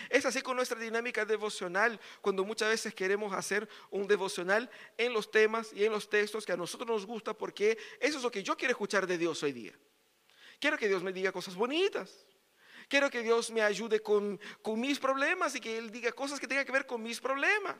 Es 0.08 0.24
así 0.26 0.42
con 0.42 0.56
nuestra 0.56 0.78
dinámica 0.78 1.24
devocional, 1.24 1.98
cuando 2.20 2.44
muchas 2.44 2.68
veces 2.68 2.94
queremos 2.94 3.32
hacer 3.32 3.68
un 3.90 4.06
devocional 4.06 4.70
en 4.96 5.12
los 5.12 5.30
temas 5.30 5.72
y 5.72 5.84
en 5.84 5.92
los 5.92 6.08
textos 6.08 6.44
que 6.44 6.52
a 6.52 6.56
nosotros 6.56 6.88
nos 6.88 7.06
gusta, 7.06 7.32
porque 7.34 7.78
eso 7.98 8.18
es 8.18 8.22
lo 8.22 8.30
que 8.30 8.42
yo 8.42 8.56
quiero 8.56 8.72
escuchar 8.72 9.06
de 9.06 9.18
Dios 9.18 9.42
hoy 9.42 9.52
día. 9.52 9.72
Quiero 10.60 10.76
que 10.76 10.88
Dios 10.88 11.02
me 11.02 11.12
diga 11.12 11.32
cosas 11.32 11.54
bonitas. 11.54 12.26
Quiero 12.88 13.08
que 13.08 13.22
Dios 13.22 13.50
me 13.50 13.62
ayude 13.62 14.00
con, 14.00 14.38
con 14.62 14.78
mis 14.78 14.98
problemas 14.98 15.54
y 15.54 15.60
que 15.60 15.78
Él 15.78 15.90
diga 15.90 16.12
cosas 16.12 16.38
que 16.38 16.46
tengan 16.46 16.64
que 16.64 16.72
ver 16.72 16.86
con 16.86 17.02
mis 17.02 17.20
problemas. 17.20 17.76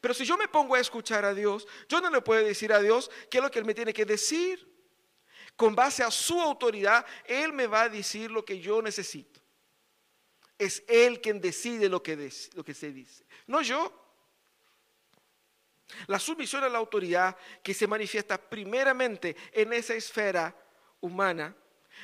Pero 0.00 0.12
si 0.12 0.24
yo 0.24 0.36
me 0.36 0.48
pongo 0.48 0.74
a 0.74 0.80
escuchar 0.80 1.24
a 1.24 1.34
Dios, 1.34 1.66
yo 1.88 2.00
no 2.00 2.10
le 2.10 2.20
puedo 2.20 2.44
decir 2.44 2.72
a 2.72 2.80
Dios 2.80 3.10
qué 3.30 3.38
es 3.38 3.44
lo 3.44 3.50
que 3.50 3.58
Él 3.58 3.64
me 3.64 3.74
tiene 3.74 3.92
que 3.92 4.04
decir 4.04 4.70
con 5.60 5.74
base 5.74 6.02
a 6.02 6.10
su 6.10 6.40
autoridad, 6.40 7.04
Él 7.22 7.52
me 7.52 7.66
va 7.66 7.82
a 7.82 7.88
decir 7.90 8.30
lo 8.30 8.42
que 8.42 8.58
yo 8.60 8.80
necesito. 8.80 9.42
Es 10.56 10.82
Él 10.88 11.20
quien 11.20 11.38
decide 11.38 11.86
lo 11.86 12.02
que, 12.02 12.16
se 12.72 12.90
dice, 12.90 13.26
no 13.46 13.60
yo. 13.60 13.92
La 16.06 16.18
sumisión 16.18 16.64
a 16.64 16.68
la 16.70 16.78
autoridad 16.78 17.36
que 17.62 17.74
se 17.74 17.86
manifiesta 17.86 18.38
primeramente 18.38 19.36
en 19.52 19.74
esa 19.74 19.92
esfera 19.92 20.56
humana 20.98 21.54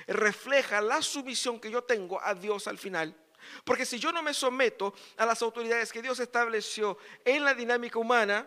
refleja 0.06 0.82
la 0.82 1.00
sumisión 1.00 1.58
que 1.58 1.70
yo 1.70 1.82
tengo 1.82 2.22
a 2.22 2.34
Dios 2.34 2.68
al 2.68 2.76
final. 2.76 3.16
Porque 3.64 3.86
si 3.86 3.98
yo 3.98 4.12
no 4.12 4.22
me 4.22 4.34
someto 4.34 4.92
a 5.16 5.24
las 5.24 5.40
autoridades 5.40 5.90
que 5.90 6.02
Dios 6.02 6.20
estableció 6.20 6.98
en 7.24 7.42
la 7.42 7.54
dinámica 7.54 7.98
humana, 7.98 8.46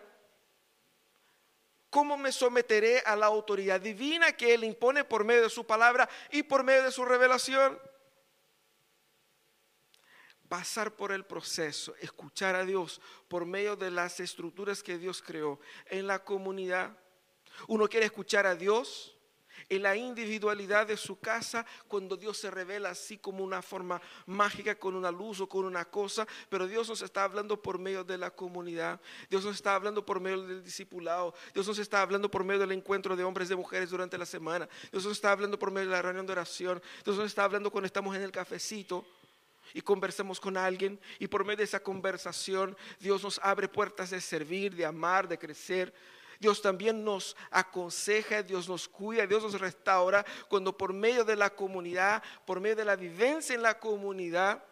¿Cómo 1.90 2.16
me 2.16 2.30
someteré 2.30 3.00
a 3.00 3.16
la 3.16 3.26
autoridad 3.26 3.80
divina 3.80 4.32
que 4.32 4.54
Él 4.54 4.62
impone 4.62 5.04
por 5.04 5.24
medio 5.24 5.42
de 5.42 5.50
su 5.50 5.66
palabra 5.66 6.08
y 6.30 6.44
por 6.44 6.62
medio 6.62 6.84
de 6.84 6.92
su 6.92 7.04
revelación? 7.04 7.78
Pasar 10.48 10.94
por 10.94 11.10
el 11.10 11.24
proceso, 11.24 11.94
escuchar 12.00 12.54
a 12.54 12.64
Dios 12.64 13.00
por 13.28 13.44
medio 13.44 13.74
de 13.74 13.90
las 13.90 14.20
estructuras 14.20 14.82
que 14.84 14.98
Dios 14.98 15.20
creó 15.20 15.58
en 15.86 16.06
la 16.06 16.24
comunidad. 16.24 16.96
Uno 17.66 17.88
quiere 17.88 18.06
escuchar 18.06 18.46
a 18.46 18.54
Dios 18.54 19.16
en 19.68 19.82
la 19.82 19.96
individualidad 19.96 20.86
de 20.86 20.96
su 20.96 21.18
casa, 21.18 21.66
cuando 21.88 22.16
Dios 22.16 22.38
se 22.38 22.50
revela 22.50 22.90
así 22.90 23.18
como 23.18 23.44
una 23.44 23.62
forma 23.62 24.00
mágica, 24.26 24.74
con 24.74 24.94
una 24.94 25.10
luz 25.10 25.40
o 25.40 25.48
con 25.48 25.64
una 25.64 25.84
cosa, 25.84 26.26
pero 26.48 26.66
Dios 26.66 26.88
nos 26.88 27.02
está 27.02 27.24
hablando 27.24 27.60
por 27.60 27.78
medio 27.78 28.04
de 28.04 28.18
la 28.18 28.30
comunidad, 28.30 29.00
Dios 29.28 29.44
nos 29.44 29.56
está 29.56 29.74
hablando 29.74 30.04
por 30.04 30.20
medio 30.20 30.42
del 30.42 30.64
discipulado, 30.64 31.34
Dios 31.54 31.66
nos 31.66 31.78
está 31.78 32.02
hablando 32.02 32.30
por 32.30 32.44
medio 32.44 32.60
del 32.60 32.72
encuentro 32.72 33.16
de 33.16 33.24
hombres 33.24 33.50
y 33.50 33.56
mujeres 33.56 33.90
durante 33.90 34.18
la 34.18 34.26
semana, 34.26 34.68
Dios 34.90 35.04
nos 35.04 35.12
está 35.12 35.32
hablando 35.32 35.58
por 35.58 35.70
medio 35.70 35.88
de 35.88 35.96
la 35.96 36.02
reunión 36.02 36.26
de 36.26 36.32
oración, 36.32 36.82
Dios 37.04 37.16
nos 37.16 37.26
está 37.26 37.44
hablando 37.44 37.70
cuando 37.70 37.86
estamos 37.86 38.14
en 38.16 38.22
el 38.22 38.32
cafecito 38.32 39.04
y 39.74 39.80
conversemos 39.80 40.40
con 40.40 40.56
alguien. 40.56 41.00
Y 41.18 41.26
por 41.26 41.44
medio 41.44 41.58
de 41.58 41.64
esa 41.64 41.82
conversación 41.82 42.76
Dios 42.98 43.22
nos 43.22 43.38
abre 43.42 43.68
puertas 43.68 44.10
de 44.10 44.20
servir, 44.20 44.74
de 44.74 44.84
amar, 44.84 45.28
de 45.28 45.38
crecer. 45.38 45.92
Dios 46.40 46.62
también 46.62 47.04
nos 47.04 47.36
aconseja, 47.50 48.42
Dios 48.42 48.66
nos 48.66 48.88
cuida, 48.88 49.26
Dios 49.26 49.42
nos 49.42 49.60
restaura 49.60 50.24
cuando 50.48 50.74
por 50.76 50.94
medio 50.94 51.22
de 51.22 51.36
la 51.36 51.50
comunidad, 51.50 52.22
por 52.46 52.60
medio 52.60 52.76
de 52.76 52.86
la 52.86 52.96
vivencia 52.96 53.54
en 53.54 53.62
la 53.62 53.78
comunidad, 53.78 54.64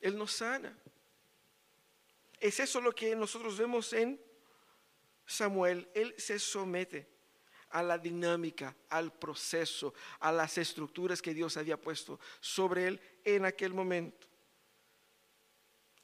Él 0.00 0.18
nos 0.18 0.32
sana. 0.32 0.76
Es 2.38 2.60
eso 2.60 2.78
lo 2.82 2.92
que 2.94 3.16
nosotros 3.16 3.56
vemos 3.56 3.90
en 3.94 4.20
Samuel. 5.24 5.88
Él 5.94 6.14
se 6.18 6.38
somete 6.38 7.08
a 7.70 7.82
la 7.82 7.96
dinámica, 7.96 8.76
al 8.90 9.14
proceso, 9.14 9.94
a 10.20 10.30
las 10.30 10.58
estructuras 10.58 11.22
que 11.22 11.32
Dios 11.32 11.56
había 11.56 11.80
puesto 11.80 12.20
sobre 12.40 12.86
él 12.86 13.00
en 13.24 13.46
aquel 13.46 13.72
momento. 13.72 14.28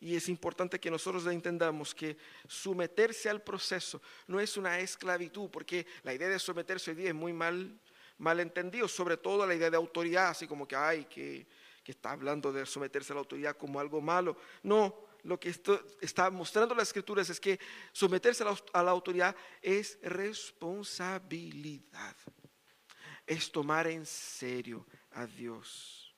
Y 0.01 0.17
es 0.17 0.29
importante 0.31 0.81
que 0.81 0.91
nosotros 0.91 1.27
entendamos 1.27 1.95
que 1.95 2.17
someterse 2.49 3.29
al 3.29 3.43
proceso 3.43 4.01
no 4.27 4.41
es 4.41 4.57
una 4.57 4.79
esclavitud, 4.79 5.51
porque 5.51 5.87
la 6.03 6.15
idea 6.15 6.29
de 6.29 6.39
someterse 6.39 6.91
hoy 6.91 6.97
día 6.97 7.09
es 7.09 7.15
muy 7.15 7.35
mal, 7.35 7.79
mal 8.17 8.41
entendido, 8.41 8.89
sobre 8.89 9.19
todo 9.19 9.47
la 9.47 9.55
idea 9.55 9.69
de 9.69 9.77
autoridad, 9.77 10.31
así 10.31 10.47
como 10.47 10.67
que, 10.67 10.75
hay 10.75 11.05
que, 11.05 11.47
que 11.85 11.93
está 11.93 12.13
hablando 12.13 12.51
de 12.51 12.65
someterse 12.65 13.13
a 13.13 13.17
la 13.17 13.21
autoridad 13.21 13.59
como 13.59 13.79
algo 13.79 14.01
malo. 14.01 14.39
No, 14.63 15.05
lo 15.23 15.39
que 15.39 15.55
está 16.01 16.31
mostrando 16.31 16.75
las 16.75 16.89
escrituras 16.89 17.29
es 17.29 17.39
que 17.39 17.61
someterse 17.93 18.43
a 18.73 18.83
la 18.83 18.91
autoridad 18.91 19.37
es 19.61 19.99
responsabilidad, 20.03 22.17
es 23.27 23.53
tomar 23.53 23.87
en 23.87 24.07
serio 24.07 24.87
a 25.11 25.27
Dios. 25.27 26.10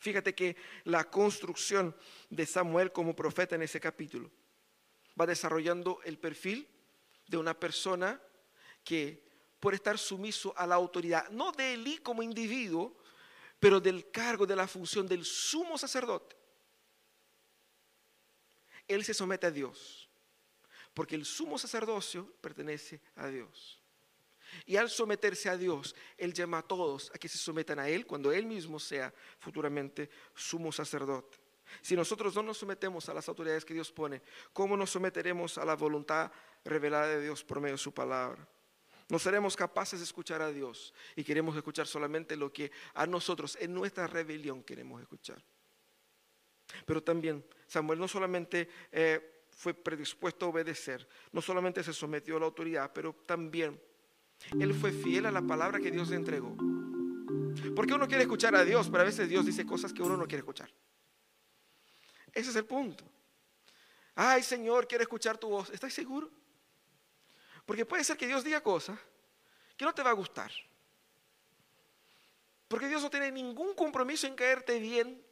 Fíjate 0.00 0.34
que 0.34 0.56
la 0.84 1.04
construcción 1.10 1.94
de 2.30 2.46
Samuel 2.46 2.92
como 2.92 3.16
profeta 3.16 3.54
en 3.54 3.62
ese 3.62 3.80
capítulo 3.80 4.30
va 5.20 5.26
desarrollando 5.26 6.00
el 6.04 6.18
perfil 6.18 6.68
de 7.26 7.36
una 7.36 7.58
persona 7.58 8.20
que 8.84 9.26
por 9.60 9.74
estar 9.74 9.98
sumiso 9.98 10.54
a 10.56 10.66
la 10.66 10.76
autoridad, 10.76 11.28
no 11.30 11.52
de 11.52 11.74
Elí 11.74 11.98
como 11.98 12.22
individuo, 12.22 12.96
pero 13.58 13.80
del 13.80 14.10
cargo, 14.10 14.46
de 14.46 14.54
la 14.54 14.68
función 14.68 15.06
del 15.06 15.24
sumo 15.24 15.76
sacerdote. 15.76 16.36
Él 18.86 19.04
se 19.04 19.12
somete 19.12 19.46
a 19.46 19.50
Dios, 19.50 20.08
porque 20.94 21.16
el 21.16 21.24
sumo 21.24 21.58
sacerdocio 21.58 22.32
pertenece 22.40 23.00
a 23.16 23.26
Dios. 23.26 23.77
Y 24.66 24.76
al 24.76 24.90
someterse 24.90 25.48
a 25.48 25.56
Dios, 25.56 25.94
Él 26.16 26.32
llama 26.32 26.58
a 26.58 26.62
todos 26.62 27.10
a 27.14 27.18
que 27.18 27.28
se 27.28 27.38
sometan 27.38 27.78
a 27.78 27.88
Él 27.88 28.06
cuando 28.06 28.32
Él 28.32 28.46
mismo 28.46 28.78
sea 28.78 29.12
futuramente 29.38 30.10
sumo 30.34 30.72
sacerdote. 30.72 31.38
Si 31.82 31.94
nosotros 31.94 32.34
no 32.34 32.42
nos 32.42 32.58
sometemos 32.58 33.08
a 33.08 33.14
las 33.14 33.28
autoridades 33.28 33.64
que 33.64 33.74
Dios 33.74 33.92
pone, 33.92 34.22
¿cómo 34.52 34.76
nos 34.76 34.90
someteremos 34.90 35.58
a 35.58 35.64
la 35.64 35.74
voluntad 35.74 36.30
revelada 36.64 37.08
de 37.08 37.22
Dios 37.22 37.44
por 37.44 37.60
medio 37.60 37.74
de 37.74 37.78
su 37.78 37.92
palabra? 37.92 38.46
No 39.08 39.18
seremos 39.18 39.56
capaces 39.56 40.00
de 40.00 40.04
escuchar 40.04 40.42
a 40.42 40.52
Dios 40.52 40.92
y 41.16 41.24
queremos 41.24 41.56
escuchar 41.56 41.86
solamente 41.86 42.36
lo 42.36 42.52
que 42.52 42.70
a 42.94 43.06
nosotros 43.06 43.56
en 43.60 43.72
nuestra 43.72 44.06
rebelión 44.06 44.62
queremos 44.62 45.00
escuchar. 45.00 45.42
Pero 46.84 47.02
también 47.02 47.44
Samuel 47.66 47.98
no 47.98 48.06
solamente 48.06 48.68
eh, 48.92 49.46
fue 49.50 49.72
predispuesto 49.72 50.44
a 50.46 50.48
obedecer, 50.50 51.08
no 51.32 51.40
solamente 51.40 51.82
se 51.82 51.94
sometió 51.94 52.36
a 52.36 52.40
la 52.40 52.46
autoridad, 52.46 52.92
pero 52.92 53.14
también 53.24 53.80
él 54.58 54.74
fue 54.74 54.92
fiel 54.92 55.26
a 55.26 55.30
la 55.30 55.42
palabra 55.42 55.80
que 55.80 55.90
Dios 55.90 56.08
le 56.08 56.16
entregó. 56.16 56.56
Porque 57.74 57.94
uno 57.94 58.06
quiere 58.06 58.22
escuchar 58.22 58.54
a 58.54 58.64
Dios, 58.64 58.88
pero 58.88 59.02
a 59.02 59.06
veces 59.06 59.28
Dios 59.28 59.44
dice 59.44 59.66
cosas 59.66 59.92
que 59.92 60.02
uno 60.02 60.16
no 60.16 60.26
quiere 60.26 60.40
escuchar. 60.40 60.70
Ese 62.32 62.50
es 62.50 62.56
el 62.56 62.64
punto. 62.64 63.04
Ay, 64.14 64.42
Señor, 64.42 64.86
quiero 64.86 65.02
escuchar 65.02 65.38
tu 65.38 65.48
voz. 65.48 65.70
¿Estás 65.70 65.92
seguro? 65.92 66.30
Porque 67.66 67.84
puede 67.84 68.04
ser 68.04 68.16
que 68.16 68.26
Dios 68.26 68.44
diga 68.44 68.62
cosas 68.62 68.98
que 69.76 69.84
no 69.84 69.94
te 69.94 70.02
va 70.02 70.10
a 70.10 70.14
gustar. 70.14 70.50
Porque 72.66 72.88
Dios 72.88 73.02
no 73.02 73.10
tiene 73.10 73.30
ningún 73.30 73.74
compromiso 73.74 74.26
en 74.26 74.34
caerte 74.34 74.78
bien. 74.78 75.22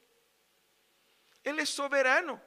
Él 1.42 1.58
es 1.58 1.68
soberano. 1.68 2.40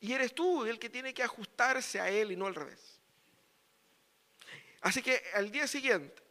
Y 0.00 0.12
eres 0.12 0.34
tú 0.34 0.64
el 0.64 0.78
que 0.78 0.90
tiene 0.90 1.14
que 1.14 1.22
ajustarse 1.22 2.00
a 2.00 2.10
Él 2.10 2.32
y 2.32 2.36
no 2.36 2.46
al 2.46 2.54
revés. 2.54 2.95
Así 4.86 5.02
que 5.02 5.20
al 5.34 5.50
día 5.50 5.66
siguiente, 5.66 6.22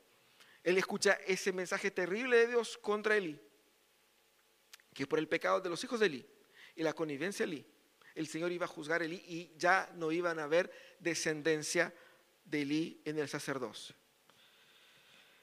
Él 0.63 0.77
escucha 0.77 1.19
ese 1.27 1.51
mensaje 1.51 1.91
terrible 1.91 2.37
de 2.37 2.47
Dios 2.47 2.77
contra 2.77 3.17
Elí, 3.17 3.37
que 4.93 5.05
por 5.05 5.19
el 5.19 5.27
pecado 5.27 5.59
de 5.59 5.69
los 5.69 5.83
hijos 5.83 5.99
de 5.99 6.05
Elí 6.05 6.25
y 6.73 6.81
la 6.81 6.93
connivencia 6.93 7.45
de 7.45 7.51
Elí, 7.51 7.65
el 8.15 8.27
Señor 8.27 8.53
iba 8.53 8.63
a 8.63 8.69
juzgar 8.69 9.01
a 9.01 9.03
Elí 9.03 9.21
y 9.27 9.51
ya 9.57 9.91
no 9.95 10.09
iban 10.09 10.39
a 10.39 10.45
haber 10.45 10.71
descendencia 10.99 11.93
de 12.45 12.61
Elí 12.61 13.01
en 13.03 13.19
el 13.19 13.27
sacerdocio. 13.27 13.93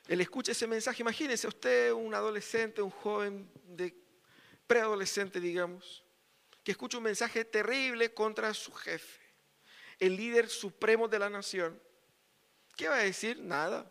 Él 0.08 0.22
escucha 0.22 0.52
ese 0.52 0.66
mensaje, 0.66 1.02
imagínense 1.02 1.46
usted 1.46 1.92
un 1.92 2.14
adolescente, 2.14 2.80
un 2.80 2.88
joven 2.88 3.46
de 3.66 3.94
preadolescente, 4.66 5.38
digamos, 5.38 6.02
que 6.64 6.72
escucha 6.72 6.96
un 6.96 7.04
mensaje 7.04 7.44
terrible 7.44 8.14
contra 8.14 8.54
su 8.54 8.72
jefe, 8.72 9.20
el 9.98 10.16
líder 10.16 10.48
supremo 10.48 11.08
de 11.08 11.18
la 11.18 11.28
nación. 11.28 11.78
¿Qué 12.76 12.88
va 12.88 12.96
a 12.96 13.02
decir? 13.02 13.38
Nada. 13.40 13.90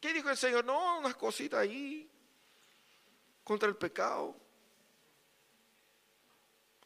¿Qué 0.00 0.12
dijo 0.12 0.30
el 0.30 0.36
Señor? 0.36 0.64
No, 0.64 0.98
unas 0.98 1.14
cositas 1.14 1.60
ahí 1.60 2.08
contra 3.44 3.68
el 3.68 3.76
pecado. 3.76 4.36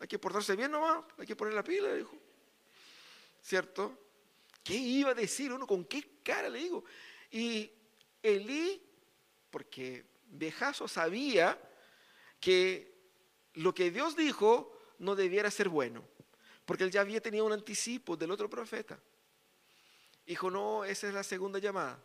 Hay 0.00 0.08
que 0.08 0.18
portarse 0.18 0.56
bien 0.56 0.70
nomás, 0.70 1.04
hay 1.16 1.26
que 1.26 1.36
poner 1.36 1.54
la 1.54 1.62
pila, 1.62 1.92
dijo. 1.94 2.16
¿Cierto? 3.42 3.98
¿Qué 4.62 4.74
iba 4.74 5.10
a 5.10 5.14
decir 5.14 5.52
uno? 5.52 5.66
¿Con 5.66 5.84
qué 5.84 6.20
cara 6.22 6.48
le 6.48 6.58
digo? 6.58 6.84
Y 7.30 7.70
Elí, 8.22 8.82
porque 9.50 10.04
viejazo 10.26 10.88
sabía 10.88 11.58
que 12.40 12.92
lo 13.54 13.74
que 13.74 13.90
Dios 13.90 14.16
dijo 14.16 14.76
no 14.98 15.14
debiera 15.14 15.50
ser 15.50 15.68
bueno, 15.68 16.02
porque 16.64 16.84
él 16.84 16.90
ya 16.90 17.02
había 17.02 17.20
tenido 17.20 17.44
un 17.44 17.52
anticipo 17.52 18.16
del 18.16 18.30
otro 18.30 18.48
profeta. 18.48 18.98
Dijo, 20.26 20.50
no, 20.50 20.84
esa 20.84 21.08
es 21.08 21.14
la 21.14 21.22
segunda 21.22 21.58
llamada. 21.58 22.02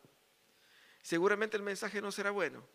Seguramente 1.01 1.57
el 1.57 1.63
mensaje 1.63 2.01
no 2.01 2.11
será 2.11 2.31
bueno. 2.31 2.65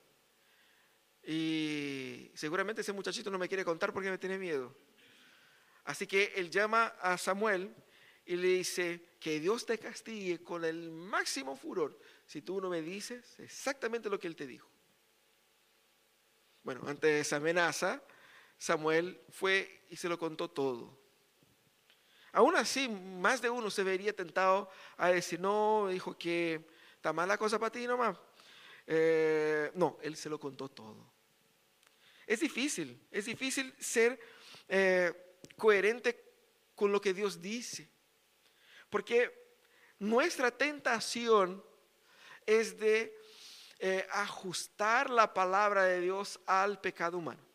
Y 1.23 2.31
seguramente 2.35 2.83
ese 2.83 2.93
muchachito 2.93 3.31
no 3.31 3.39
me 3.39 3.49
quiere 3.49 3.65
contar 3.65 3.93
porque 3.93 4.11
me 4.11 4.19
tiene 4.19 4.39
miedo. 4.39 4.75
Así 5.85 6.07
que 6.07 6.33
él 6.37 6.51
llama 6.51 6.87
a 7.01 7.19
Samuel 7.19 7.75
y 8.25 8.37
le 8.37 8.49
dice, 8.49 9.15
que 9.25 9.41
Dios 9.41 9.65
te 9.65 9.79
castigue 9.79 10.45
con 10.45 10.67
el 10.67 10.91
máximo 10.91 11.57
furor 11.57 11.99
si 12.27 12.43
tú 12.43 12.61
no 12.61 12.69
me 12.69 12.83
dices 12.83 13.41
exactamente 13.41 14.11
lo 14.11 14.21
que 14.21 14.27
él 14.27 14.37
te 14.37 14.47
dijo. 14.47 14.69
Bueno, 16.63 16.83
ante 16.87 17.21
esa 17.21 17.37
amenaza, 17.37 18.03
Samuel 18.59 19.19
fue 19.31 19.87
y 19.89 19.97
se 19.97 20.11
lo 20.11 20.19
contó 20.19 20.51
todo. 20.51 21.04
Aún 22.35 22.57
así, 22.57 22.89
más 22.89 23.41
de 23.41 23.49
uno 23.49 23.71
se 23.71 23.85
vería 23.85 24.13
tentado 24.13 24.69
a 24.97 25.11
decir, 25.11 25.39
no, 25.39 25.87
dijo 25.89 26.19
que 26.19 26.67
está 26.97 27.13
mala 27.13 27.39
cosa 27.39 27.61
para 27.61 27.71
ti 27.71 27.87
nomás. 27.87 28.19
Eh, 28.89 29.71
no, 29.75 29.99
él 30.03 30.17
se 30.17 30.29
lo 30.29 30.41
contó 30.41 30.69
todo. 30.69 31.13
Es 32.27 32.41
difícil, 32.41 33.07
es 33.13 33.27
difícil 33.27 33.73
ser 33.79 34.19
eh, 34.69 35.13
coherente 35.57 36.25
con 36.75 36.91
lo 36.91 37.01
que 37.01 37.15
Dios 37.15 37.41
dice. 37.41 37.89
Porque 38.91 39.33
nuestra 40.01 40.51
tentación 40.51 41.65
es 42.47 42.77
de 42.81 43.17
eh, 43.79 44.09
ajustar 44.11 45.09
la 45.09 45.33
palabra 45.33 45.85
de 45.85 46.01
Dios 46.01 46.41
al 46.47 46.81
pecado 46.81 47.19
humano. 47.19 47.54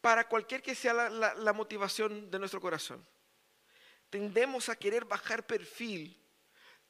Para 0.00 0.26
cualquier 0.28 0.62
que 0.62 0.74
sea 0.74 0.92
la, 0.94 1.52
motivación 1.52 2.30
de 2.30 2.38
nuestro 2.38 2.60
corazón, 2.60 3.06
tendemos 4.08 4.68
a 4.68 4.76
querer 4.76 5.04
bajar 5.04 5.46
perfil, 5.46 6.18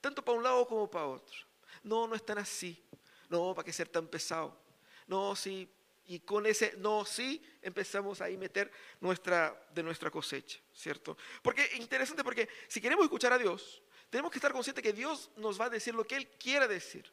tanto 0.01 0.25
para 0.25 0.39
un 0.39 0.45
lado 0.45 0.67
como 0.67 0.91
para 0.91 1.07
otro. 1.07 1.37
No, 1.83 2.07
no 2.07 2.15
es 2.15 2.25
tan 2.25 2.39
así. 2.39 2.83
No, 3.29 3.55
¿para 3.55 3.65
qué 3.65 3.73
ser 3.73 3.89
tan 3.89 4.07
pesado? 4.07 4.61
No, 5.07 5.35
sí, 5.35 5.69
y 6.07 6.21
con 6.21 6.47
ese 6.47 6.75
no 6.79 7.05
sí 7.05 7.43
empezamos 7.63 8.21
a 8.21 8.27
meter 8.29 8.71
nuestra, 9.01 9.69
de 9.73 9.83
nuestra 9.83 10.11
cosecha, 10.11 10.59
¿cierto? 10.73 11.17
Porque 11.43 11.69
interesante 11.77 12.25
porque 12.25 12.49
si 12.69 12.81
queremos 12.81 13.05
escuchar 13.05 13.33
a 13.33 13.39
Dios, 13.39 13.83
tenemos 14.11 14.33
que 14.33 14.39
estar 14.39 14.53
conscientes 14.53 14.83
que 14.83 14.93
Dios 14.93 15.31
nos 15.37 15.61
va 15.61 15.67
a 15.67 15.71
decir 15.71 15.95
lo 15.95 16.05
que 16.05 16.17
Él 16.17 16.29
quiere 16.39 16.67
decir. 16.67 17.13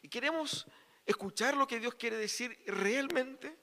Y 0.00 0.08
queremos 0.08 0.66
escuchar 1.04 1.56
lo 1.56 1.66
que 1.66 1.78
Dios 1.78 1.94
quiere 1.96 2.16
decir 2.16 2.58
realmente. 2.66 3.56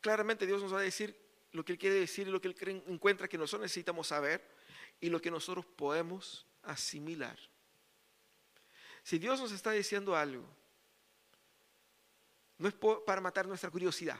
Claramente 0.00 0.46
Dios 0.46 0.60
nos 0.62 0.72
va 0.72 0.78
a 0.78 0.82
decir 0.82 1.16
lo 1.52 1.64
que 1.64 1.72
Él 1.72 1.78
quiere 1.78 1.96
decir 1.96 2.28
y 2.28 2.30
lo 2.30 2.40
que 2.40 2.48
Él 2.48 2.82
encuentra 2.86 3.28
que 3.28 3.38
nosotros 3.38 3.62
necesitamos 3.62 4.08
saber 4.08 4.46
y 5.00 5.08
lo 5.08 5.20
que 5.20 5.30
nosotros 5.30 5.64
podemos 5.64 6.46
asimilar. 6.62 7.38
Si 9.02 9.18
Dios 9.18 9.40
nos 9.40 9.52
está 9.52 9.70
diciendo 9.70 10.16
algo, 10.16 10.44
no 12.58 12.68
es 12.68 12.74
para 12.74 13.20
matar 13.20 13.46
nuestra 13.46 13.70
curiosidad. 13.70 14.18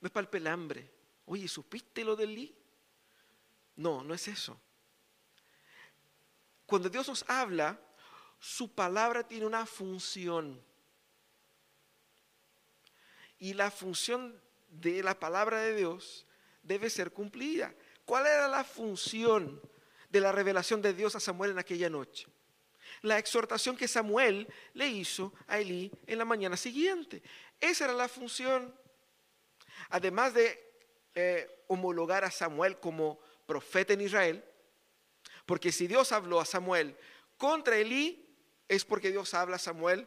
No 0.00 0.06
es 0.06 0.12
para 0.12 0.22
el 0.22 0.30
pelambre. 0.30 0.90
Oye, 1.26 1.46
¿supiste 1.46 2.04
lo 2.04 2.16
del 2.16 2.34
Lee? 2.34 2.56
No, 3.76 4.02
no 4.02 4.14
es 4.14 4.28
eso. 4.28 4.58
Cuando 6.66 6.88
Dios 6.88 7.08
nos 7.08 7.24
habla, 7.28 7.78
su 8.38 8.74
palabra 8.74 9.26
tiene 9.26 9.46
una 9.46 9.66
función. 9.66 10.60
Y 13.38 13.54
la 13.54 13.70
función 13.70 14.41
de 14.72 15.02
la 15.02 15.18
palabra 15.18 15.60
de 15.60 15.76
Dios 15.76 16.26
debe 16.62 16.90
ser 16.90 17.12
cumplida. 17.12 17.74
¿Cuál 18.04 18.26
era 18.26 18.48
la 18.48 18.64
función 18.64 19.60
de 20.10 20.20
la 20.20 20.32
revelación 20.32 20.82
de 20.82 20.92
Dios 20.92 21.14
a 21.14 21.20
Samuel 21.20 21.52
en 21.52 21.58
aquella 21.58 21.88
noche? 21.88 22.26
la 23.02 23.18
exhortación 23.18 23.76
que 23.76 23.88
Samuel 23.88 24.48
le 24.74 24.88
hizo 24.88 25.32
a 25.46 25.58
Elí 25.58 25.90
en 26.06 26.18
la 26.18 26.24
mañana 26.24 26.56
siguiente. 26.56 27.22
Esa 27.60 27.84
era 27.84 27.92
la 27.92 28.08
función. 28.08 28.74
Además 29.90 30.34
de 30.34 30.72
eh, 31.14 31.64
homologar 31.66 32.24
a 32.24 32.30
Samuel 32.30 32.78
como 32.78 33.18
profeta 33.46 33.92
en 33.92 34.02
Israel, 34.02 34.44
porque 35.46 35.72
si 35.72 35.86
Dios 35.86 36.12
habló 36.12 36.40
a 36.40 36.44
Samuel 36.44 36.96
contra 37.36 37.76
Elí, 37.76 38.18
es 38.68 38.84
porque 38.84 39.10
Dios 39.10 39.34
habla 39.34 39.56
a 39.56 39.58
Samuel 39.58 40.06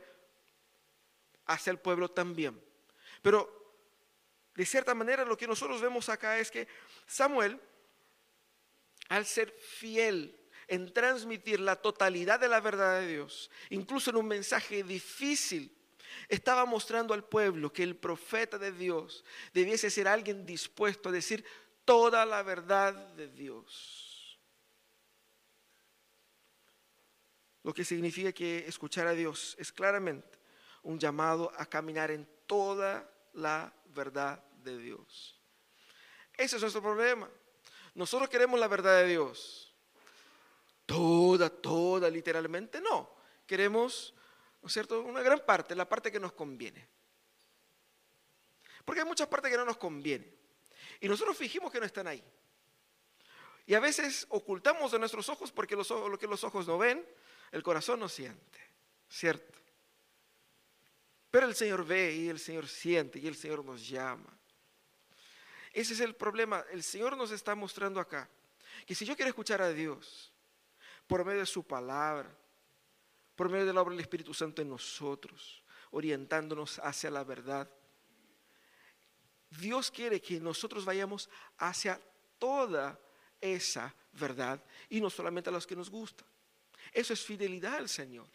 hacia 1.45 1.71
el 1.71 1.79
pueblo 1.79 2.09
también. 2.09 2.59
Pero 3.21 3.64
de 4.55 4.65
cierta 4.65 4.95
manera 4.95 5.25
lo 5.25 5.37
que 5.37 5.47
nosotros 5.47 5.81
vemos 5.81 6.07
acá 6.09 6.39
es 6.39 6.49
que 6.49 6.67
Samuel, 7.05 7.59
al 9.09 9.25
ser 9.25 9.51
fiel 9.51 10.39
en 10.67 10.93
transmitir 10.93 11.59
la 11.59 11.75
totalidad 11.75 12.39
de 12.39 12.47
la 12.47 12.61
verdad 12.61 13.01
de 13.01 13.07
Dios, 13.07 13.51
incluso 13.69 14.09
en 14.09 14.15
un 14.15 14.27
mensaje 14.27 14.83
difícil, 14.83 15.71
estaba 16.29 16.65
mostrando 16.65 17.13
al 17.13 17.25
pueblo 17.25 17.71
que 17.71 17.83
el 17.83 17.95
profeta 17.95 18.57
de 18.57 18.71
Dios 18.71 19.25
debiese 19.53 19.89
ser 19.89 20.07
alguien 20.07 20.45
dispuesto 20.45 21.09
a 21.09 21.11
decir 21.11 21.45
toda 21.83 22.25
la 22.25 22.41
verdad 22.41 22.93
de 23.13 23.27
Dios. 23.27 24.39
Lo 27.63 27.73
que 27.73 27.83
significa 27.83 28.31
que 28.31 28.65
escuchar 28.67 29.07
a 29.07 29.13
Dios 29.13 29.55
es 29.59 29.71
claramente 29.71 30.39
un 30.83 30.99
llamado 30.99 31.51
a 31.57 31.65
caminar 31.65 32.11
en 32.11 32.27
toda 32.45 33.11
la 33.35 33.73
verdad 33.87 34.43
de 34.63 34.77
Dios. 34.77 35.39
Ese 36.37 36.57
es 36.57 36.61
nuestro 36.61 36.81
problema. 36.81 37.29
Nosotros 37.93 38.29
queremos 38.29 38.59
la 38.59 38.67
verdad 38.67 38.99
de 38.99 39.07
Dios. 39.07 39.73
Toda, 40.85 41.49
toda, 41.49 42.09
literalmente 42.09 42.81
no. 42.81 43.15
Queremos, 43.47 44.13
¿no 44.61 44.67
es 44.67 44.73
cierto?, 44.73 45.01
una 45.01 45.21
gran 45.21 45.39
parte, 45.45 45.75
la 45.75 45.87
parte 45.87 46.11
que 46.11 46.19
nos 46.19 46.33
conviene. 46.33 46.87
Porque 48.83 49.01
hay 49.01 49.07
muchas 49.07 49.27
partes 49.27 49.51
que 49.51 49.57
no 49.57 49.65
nos 49.65 49.77
convienen. 49.77 50.33
Y 50.99 51.07
nosotros 51.07 51.37
fingimos 51.37 51.71
que 51.71 51.79
no 51.79 51.85
están 51.85 52.07
ahí. 52.07 52.23
Y 53.65 53.73
a 53.73 53.79
veces 53.79 54.27
ocultamos 54.29 54.91
de 54.91 54.99
nuestros 54.99 55.27
ojos 55.29 55.51
porque 55.51 55.75
lo 55.75 56.19
que 56.19 56.27
los 56.27 56.43
ojos 56.43 56.67
no 56.67 56.77
ven, 56.77 57.05
el 57.51 57.63
corazón 57.63 57.99
no 57.99 58.07
siente. 58.07 58.59
¿Cierto? 59.09 59.57
Pero 61.35 61.47
el 61.47 61.55
Señor 61.55 61.85
ve 61.85 62.15
y 62.15 62.29
el 62.29 62.39
Señor 62.39 62.65
siente 62.65 63.19
y 63.19 63.27
el 63.27 63.35
Señor 63.35 63.65
nos 63.65 63.85
llama. 63.85 64.33
Ese 65.73 65.91
es 65.91 65.99
el 65.99 66.15
problema. 66.15 66.63
El 66.71 66.81
Señor 66.81 67.17
nos 67.17 67.29
está 67.31 67.53
mostrando 67.55 67.99
acá 67.99 68.29
que 68.85 68.95
si 68.95 69.03
yo 69.03 69.17
quiero 69.17 69.27
escuchar 69.27 69.61
a 69.61 69.69
Dios 69.73 70.31
por 71.05 71.25
medio 71.25 71.41
de 71.41 71.45
su 71.45 71.61
palabra, 71.61 72.33
por 73.35 73.49
medio 73.49 73.65
de 73.65 73.73
la 73.73 73.81
obra 73.81 73.91
del 73.91 73.99
Espíritu 73.99 74.33
Santo 74.33 74.61
en 74.61 74.69
nosotros, 74.69 75.61
orientándonos 75.91 76.79
hacia 76.79 77.11
la 77.11 77.25
verdad, 77.25 77.69
Dios 79.49 79.91
quiere 79.91 80.21
que 80.21 80.39
nosotros 80.39 80.85
vayamos 80.85 81.29
hacia 81.57 81.99
toda 82.39 82.97
esa 83.41 83.93
verdad 84.13 84.63
y 84.87 85.01
no 85.01 85.09
solamente 85.09 85.49
a 85.49 85.51
los 85.51 85.67
que 85.67 85.75
nos 85.75 85.89
gusta. 85.89 86.23
Eso 86.93 87.11
es 87.11 87.21
fidelidad 87.25 87.75
al 87.75 87.89
Señor. 87.89 88.29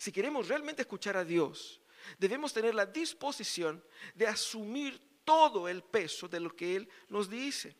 Si 0.00 0.10
queremos 0.10 0.48
realmente 0.48 0.80
escuchar 0.80 1.18
a 1.18 1.26
Dios, 1.26 1.78
debemos 2.18 2.54
tener 2.54 2.74
la 2.74 2.86
disposición 2.86 3.84
de 4.14 4.26
asumir 4.26 4.98
todo 5.26 5.68
el 5.68 5.82
peso 5.82 6.26
de 6.26 6.40
lo 6.40 6.56
que 6.56 6.74
Él 6.74 6.88
nos 7.10 7.28
dice. 7.28 7.76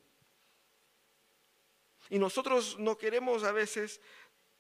Y 2.10 2.18
nosotros 2.18 2.78
no 2.78 2.98
queremos 2.98 3.42
a 3.42 3.52
veces 3.52 4.02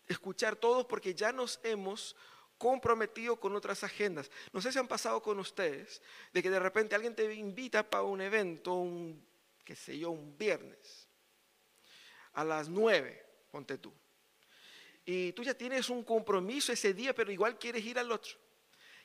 escuchar 0.08 0.56
todo 0.56 0.88
porque 0.88 1.14
ya 1.14 1.32
nos 1.32 1.60
hemos 1.62 2.16
comprometido 2.56 3.38
con 3.38 3.54
otras 3.54 3.84
agendas. 3.84 4.30
No 4.54 4.62
sé 4.62 4.72
si 4.72 4.78
han 4.78 4.88
pasado 4.88 5.20
con 5.20 5.38
ustedes 5.38 6.00
de 6.32 6.42
que 6.42 6.48
de 6.48 6.60
repente 6.60 6.94
alguien 6.94 7.14
te 7.14 7.34
invita 7.34 7.82
para 7.82 8.04
un 8.04 8.22
evento, 8.22 8.72
un, 8.72 9.22
qué 9.66 9.76
sé 9.76 9.98
yo, 9.98 10.12
un 10.12 10.38
viernes, 10.38 11.10
a 12.32 12.42
las 12.42 12.70
nueve, 12.70 13.22
ponte 13.50 13.76
tú. 13.76 13.92
Y 15.04 15.32
tú 15.32 15.42
ya 15.42 15.54
tienes 15.54 15.88
un 15.90 16.04
compromiso 16.04 16.72
ese 16.72 16.94
día, 16.94 17.14
pero 17.14 17.32
igual 17.32 17.58
quieres 17.58 17.84
ir 17.84 17.98
al 17.98 18.12
otro. 18.12 18.36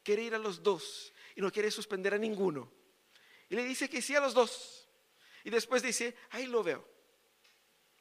Quieres 0.03 0.25
ir 0.25 0.36
a 0.36 0.39
los 0.39 0.62
dos 0.62 1.13
y 1.36 1.41
no 1.41 1.51
quieres 1.51 1.73
suspender 1.73 2.13
a 2.13 2.17
ninguno. 2.17 2.71
Y 3.49 3.55
le 3.55 3.63
dice 3.63 3.89
que 3.89 4.01
sí 4.01 4.15
a 4.15 4.19
los 4.19 4.34
dos. 4.34 4.88
Y 5.43 5.49
después 5.49 5.81
dice, 5.81 6.15
ahí 6.31 6.47
lo 6.47 6.63
veo. 6.63 6.88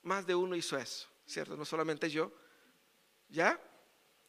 Más 0.03 0.27
de 0.27 0.35
uno 0.35 0.57
hizo 0.57 0.77
eso, 0.77 1.09
¿cierto? 1.27 1.57
No 1.57 1.65
solamente 1.65 2.11
yo. 2.11 2.33
¿Ya? 3.29 3.59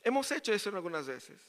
Hemos 0.01 0.31
hecho 0.31 0.53
eso 0.53 0.69
en 0.69 0.75
algunas 0.75 1.07
veces. 1.07 1.41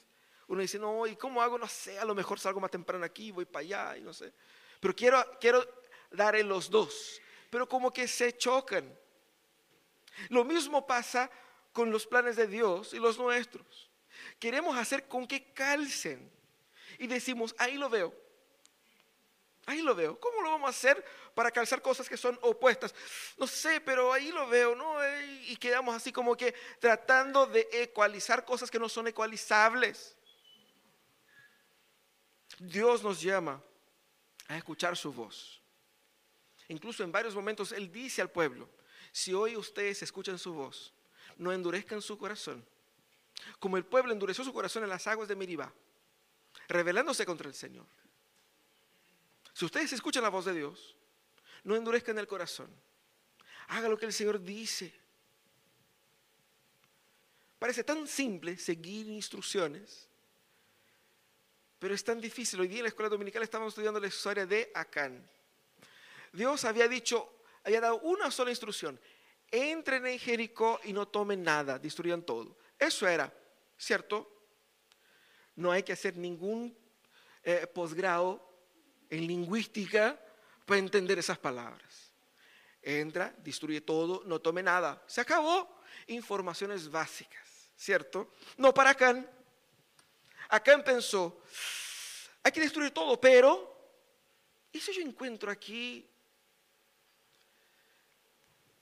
Uno 0.49 0.63
dice, 0.63 0.79
no, 0.79 1.07
¿y 1.07 1.17
cómo 1.17 1.43
hago? 1.43 1.59
No 1.59 1.69
sé, 1.69 1.99
a 1.99 2.05
lo 2.05 2.15
mejor 2.15 2.39
salgo 2.39 2.61
más 2.61 2.71
temprano 2.71 3.05
aquí, 3.05 3.31
voy 3.33 3.45
para 3.45 3.61
allá 3.61 3.97
y 3.99 4.03
no 4.03 4.13
sé. 4.13 4.33
Pero 4.81 4.95
quiero, 4.95 5.39
quiero 5.41 5.65
dar 6.11 6.37
en 6.37 6.49
los 6.49 6.71
dos. 6.71 7.21
Pero 7.51 7.69
como 7.69 7.93
que 7.93 8.07
se 8.07 8.37
chocan. 8.37 8.97
Lo 10.31 10.45
mismo 10.45 10.87
pasa 10.87 11.31
con 11.77 11.91
los 11.91 12.07
planes 12.07 12.37
de 12.37 12.47
Dios 12.47 12.95
y 12.95 12.99
los 12.99 13.19
nuestros. 13.19 13.91
Queremos 14.39 14.79
hacer 14.79 15.07
con 15.07 15.27
que 15.27 15.53
calcen. 15.53 16.33
Y 16.99 17.07
decimos, 17.07 17.55
ahí 17.59 17.77
lo 17.77 17.91
veo. 17.91 18.15
Ahí 19.67 19.83
lo 19.83 19.95
veo. 19.95 20.19
¿Cómo 20.19 20.41
lo 20.41 20.53
vamos 20.53 20.69
a 20.69 20.71
hacer 20.71 21.05
para 21.35 21.51
calzar 21.51 21.83
cosas 21.83 22.09
que 22.09 22.17
son 22.17 22.39
opuestas? 22.41 22.95
No 23.37 23.47
sé, 23.47 23.79
pero 23.83 24.11
ahí 24.11 24.33
lo 24.33 24.49
veo, 24.49 24.75
¿no? 24.75 24.97
Y 25.43 25.55
quedamos 25.59 25.95
así 25.95 26.13
como 26.13 26.35
que 26.35 26.55
tratando 26.81 27.45
de 27.45 27.69
ecualizar 27.71 28.47
cosas 28.47 28.71
que 28.71 28.79
no 28.79 28.89
son 28.89 29.09
ecualizables. 29.09 30.17
Dios 32.59 33.03
nos 33.03 33.21
llama 33.21 33.63
a 34.49 34.57
escuchar 34.57 34.97
su 34.97 35.13
voz. 35.13 35.61
Incluso 36.69 37.05
en 37.05 37.13
varios 37.13 37.35
momentos 37.35 37.71
Él 37.71 37.93
dice 37.93 38.23
al 38.23 38.31
pueblo, 38.31 38.67
si 39.13 39.35
hoy 39.35 39.57
ustedes 39.57 40.03
escuchan 40.03 40.39
su 40.39 40.55
voz, 40.55 40.96
no 41.37 41.53
endurezcan 41.53 42.03
su 42.03 42.19
corazón. 42.19 42.65
Como 43.59 43.77
el 43.77 43.85
pueblo 43.85 44.13
endureció 44.13 44.45
su 44.45 44.53
corazón 44.53 44.83
en 44.83 44.89
las 44.89 45.07
aguas 45.07 45.29
de 45.29 45.37
Meribá, 45.37 45.73
rebelándose 46.69 47.27
contra 47.27 47.49
el 47.49 47.55
Señor. 47.55 47.87
Si 49.53 49.65
ustedes 49.65 49.93
escuchan 49.93 50.23
la 50.23 50.29
voz 50.29 50.45
de 50.45 50.55
Dios, 50.55 50.97
no 51.65 51.77
endurezcan 51.77 52.19
el 52.19 52.27
corazón. 52.27 52.71
Haga 53.69 53.89
lo 53.89 53.99
que 53.99 54.07
el 54.07 54.13
Señor 54.13 54.43
dice. 54.43 54.95
Parece 57.59 57.83
tan 57.83 58.07
simple 58.07 58.59
seguir 58.59 59.09
instrucciones, 59.09 60.09
pero 61.79 61.95
es 61.95 62.05
tan 62.05 62.21
difícil. 62.21 62.61
Hoy 62.61 62.69
día 62.69 62.79
en 62.79 62.85
la 62.85 62.89
escuela 62.89 63.09
dominical 63.09 63.43
estábamos 63.43 63.73
estudiando 63.73 63.99
la 63.99 64.07
historia 64.07 64.47
de 64.47 64.71
Acán. 64.75 65.29
Dios 66.33 66.65
había 66.65 66.87
dicho, 66.87 67.41
había 67.65 67.81
dado 67.81 67.99
una 68.01 68.31
sola 68.31 68.51
instrucción. 68.51 69.01
Entren 69.51 70.07
en 70.07 70.19
Jericó 70.19 70.81
y 70.85 70.93
no 70.93 71.07
tomen 71.07 71.43
nada, 71.43 71.79
destruyan 71.79 72.23
todo. 72.23 72.57
Eso 72.79 73.07
era, 73.07 73.33
¿cierto? 73.79 74.31
No 75.55 75.71
hay 75.71 75.83
que 75.83 75.93
hacer 75.93 76.17
ningún 76.17 76.77
eh, 77.43 77.67
posgrado 77.67 78.43
en 79.09 79.27
lingüística 79.27 80.21
para 80.65 80.79
entender 80.79 81.19
esas 81.19 81.39
palabras. 81.39 82.13
Entra, 82.83 83.35
destruye 83.39 83.81
todo, 83.81 84.23
no 84.27 84.41
tome 84.41 84.63
nada. 84.63 85.03
Se 85.07 85.21
acabó. 85.21 85.77
Informaciones 86.09 86.89
básicas, 86.91 87.71
¿cierto? 87.77 88.33
No 88.59 88.73
para 88.75 88.91
Acán. 88.91 89.29
Acán 90.49 90.85
pensó, 90.85 91.41
hay 92.43 92.53
que 92.53 92.61
destruir 92.61 92.93
todo, 92.93 93.21
pero 93.21 93.77
¿y 94.71 94.79
si 94.79 94.93
yo 94.93 95.03
encuentro 95.03 95.51
aquí 95.51 96.09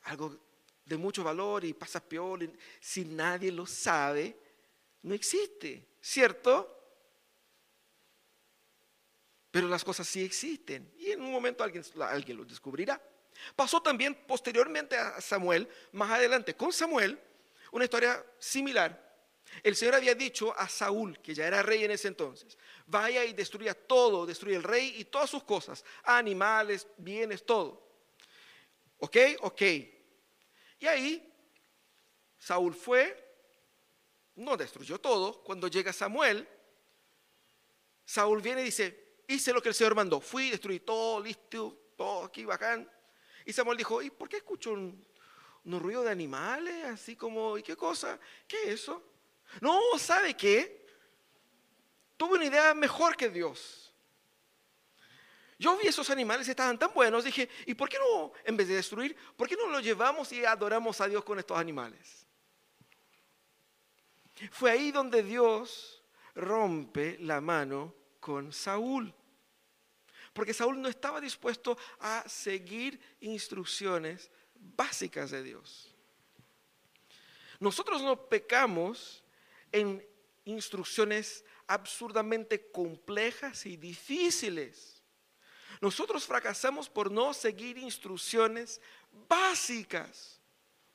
algo 0.03 0.39
de 0.85 0.97
mucho 0.97 1.25
valor 1.25 1.65
y 1.65 1.73
pasa 1.73 2.01
peor? 2.01 2.49
Si 2.81 3.05
nadie 3.05 3.51
lo 3.51 3.67
sabe, 3.67 4.37
no 5.03 5.15
existe, 5.15 5.87
¿cierto? 6.01 6.75
pero 9.55 9.69
las 9.69 9.85
cosas 9.85 10.09
sí 10.09 10.25
existen 10.25 10.93
y 10.99 11.13
en 11.13 11.21
un 11.23 11.31
momento 11.31 11.63
alguien, 11.63 11.85
alguien 12.01 12.39
lo 12.39 12.45
descubrirá. 12.45 13.01
Pasó 13.55 13.81
también 13.81 14.13
posteriormente 14.27 14.97
a 14.97 15.21
Samuel, 15.21 15.69
más 15.93 16.11
adelante 16.11 16.57
con 16.57 16.73
Samuel, 16.73 17.17
una 17.71 17.85
historia 17.85 18.21
similar. 18.37 19.01
El 19.63 19.77
Señor 19.77 19.95
había 19.95 20.17
dicho 20.17 20.53
a 20.59 20.69
Saúl, 20.69 21.21
que 21.21 21.37
ya 21.37 21.47
era 21.47 21.63
rey 21.63 21.85
en 21.85 21.93
ese 21.93 22.09
entonces, 22.09 22.59
vaya 22.89 23.25
y 23.25 23.33
destruya 23.33 23.75
todo, 23.75 24.27
destruye 24.27 24.57
el 24.57 24.65
rey 24.65 24.93
y 24.99 25.05
todas 25.05 25.31
sus 25.31 25.45
cosas, 25.45 25.85
animales, 26.03 26.89
bienes, 26.97 27.47
todo. 27.47 27.81
¿Ok? 28.99 29.17
Ok. 29.43 29.63
Y 30.85 30.87
ahí 30.87 31.35
Saúl 32.37 32.75
fue, 32.75 33.17
no 34.35 34.55
destruyó 34.55 35.01
todo. 35.01 35.43
Cuando 35.43 35.67
llega 35.67 35.95
Samuel, 35.95 36.47
Saúl 38.05 38.43
viene 38.43 38.61
y 38.61 38.65
dice, 38.65 39.23
hice 39.27 39.55
lo 39.55 39.63
que 39.63 39.71
el 39.71 39.75
Señor 39.75 39.95
mandó. 39.95 40.21
Fui, 40.21 40.51
destruí 40.51 40.81
todo, 40.81 41.21
listo, 41.21 41.93
todo 41.97 42.25
aquí, 42.25 42.45
bacán. 42.45 42.87
Y 43.47 43.53
Samuel 43.55 43.79
dijo, 43.79 44.03
¿y 44.03 44.11
por 44.11 44.29
qué 44.29 44.37
escucho 44.37 44.73
un, 44.73 45.03
ruido 45.65 46.03
de 46.03 46.11
animales? 46.11 46.85
Así 46.85 47.17
como, 47.17 47.57
¿y 47.57 47.63
qué 47.63 47.77
cosa? 47.77 48.21
¿Qué 48.47 48.65
es 48.65 48.83
eso? 48.83 49.03
No, 49.63 49.81
¿sabe 49.99 50.37
qué? 50.37 50.87
Tuve 52.19 52.35
una 52.35 52.45
idea 52.45 52.75
mejor 52.75 53.17
que 53.17 53.31
Dios. 53.31 53.84
Yo 55.59 55.77
vi 55.77 55.87
esos 55.87 56.11
animales, 56.11 56.49
estaban 56.49 56.79
tan 56.79 56.93
buenos, 56.93 57.25
dije, 57.25 57.49
¿y 57.67 57.75
por 57.75 57.89
qué 57.89 57.99
no, 57.99 58.33
en 58.45 58.57
vez 58.57 58.69
de 58.69 58.75
destruir, 58.75 59.17
por 59.37 59.49
qué 59.49 59.57
no 59.57 59.69
los 59.69 59.83
llevamos 59.83 60.33
y 60.33 60.45
adoramos 60.45 61.01
a 61.01 61.09
Dios 61.09 61.25
con 61.25 61.39
estos 61.39 61.57
animales? 61.57 62.27
Fue 64.51 64.71
ahí 64.71 64.91
donde 64.91 65.23
Dios 65.23 66.03
rompe 66.35 67.19
la 67.21 67.41
mano 67.41 67.95
con 68.21 68.53
Saúl. 68.53 69.15
Porque 70.33 70.53
Saúl 70.53 70.81
no 70.81 70.89
estaba 70.89 71.21
dispuesto 71.21 71.79
a 72.01 72.29
seguir 72.29 73.01
instrucciones 73.21 74.31
básicas 74.55 75.31
de 75.31 75.43
Dios. 75.45 75.95
Nosotros 77.61 78.03
no 78.03 78.29
pecamos 78.29 79.23
en 79.71 80.05
instrucciones 80.45 81.45
absurdamente 81.67 82.71
complejas 82.71 83.65
y 83.67 83.77
difíciles. 83.77 84.94
Nosotros 85.85 86.25
fracasamos 86.25 86.89
por 86.89 87.11
no 87.11 87.35
seguir 87.35 87.77
instrucciones 87.77 88.81
básicas 89.29 90.41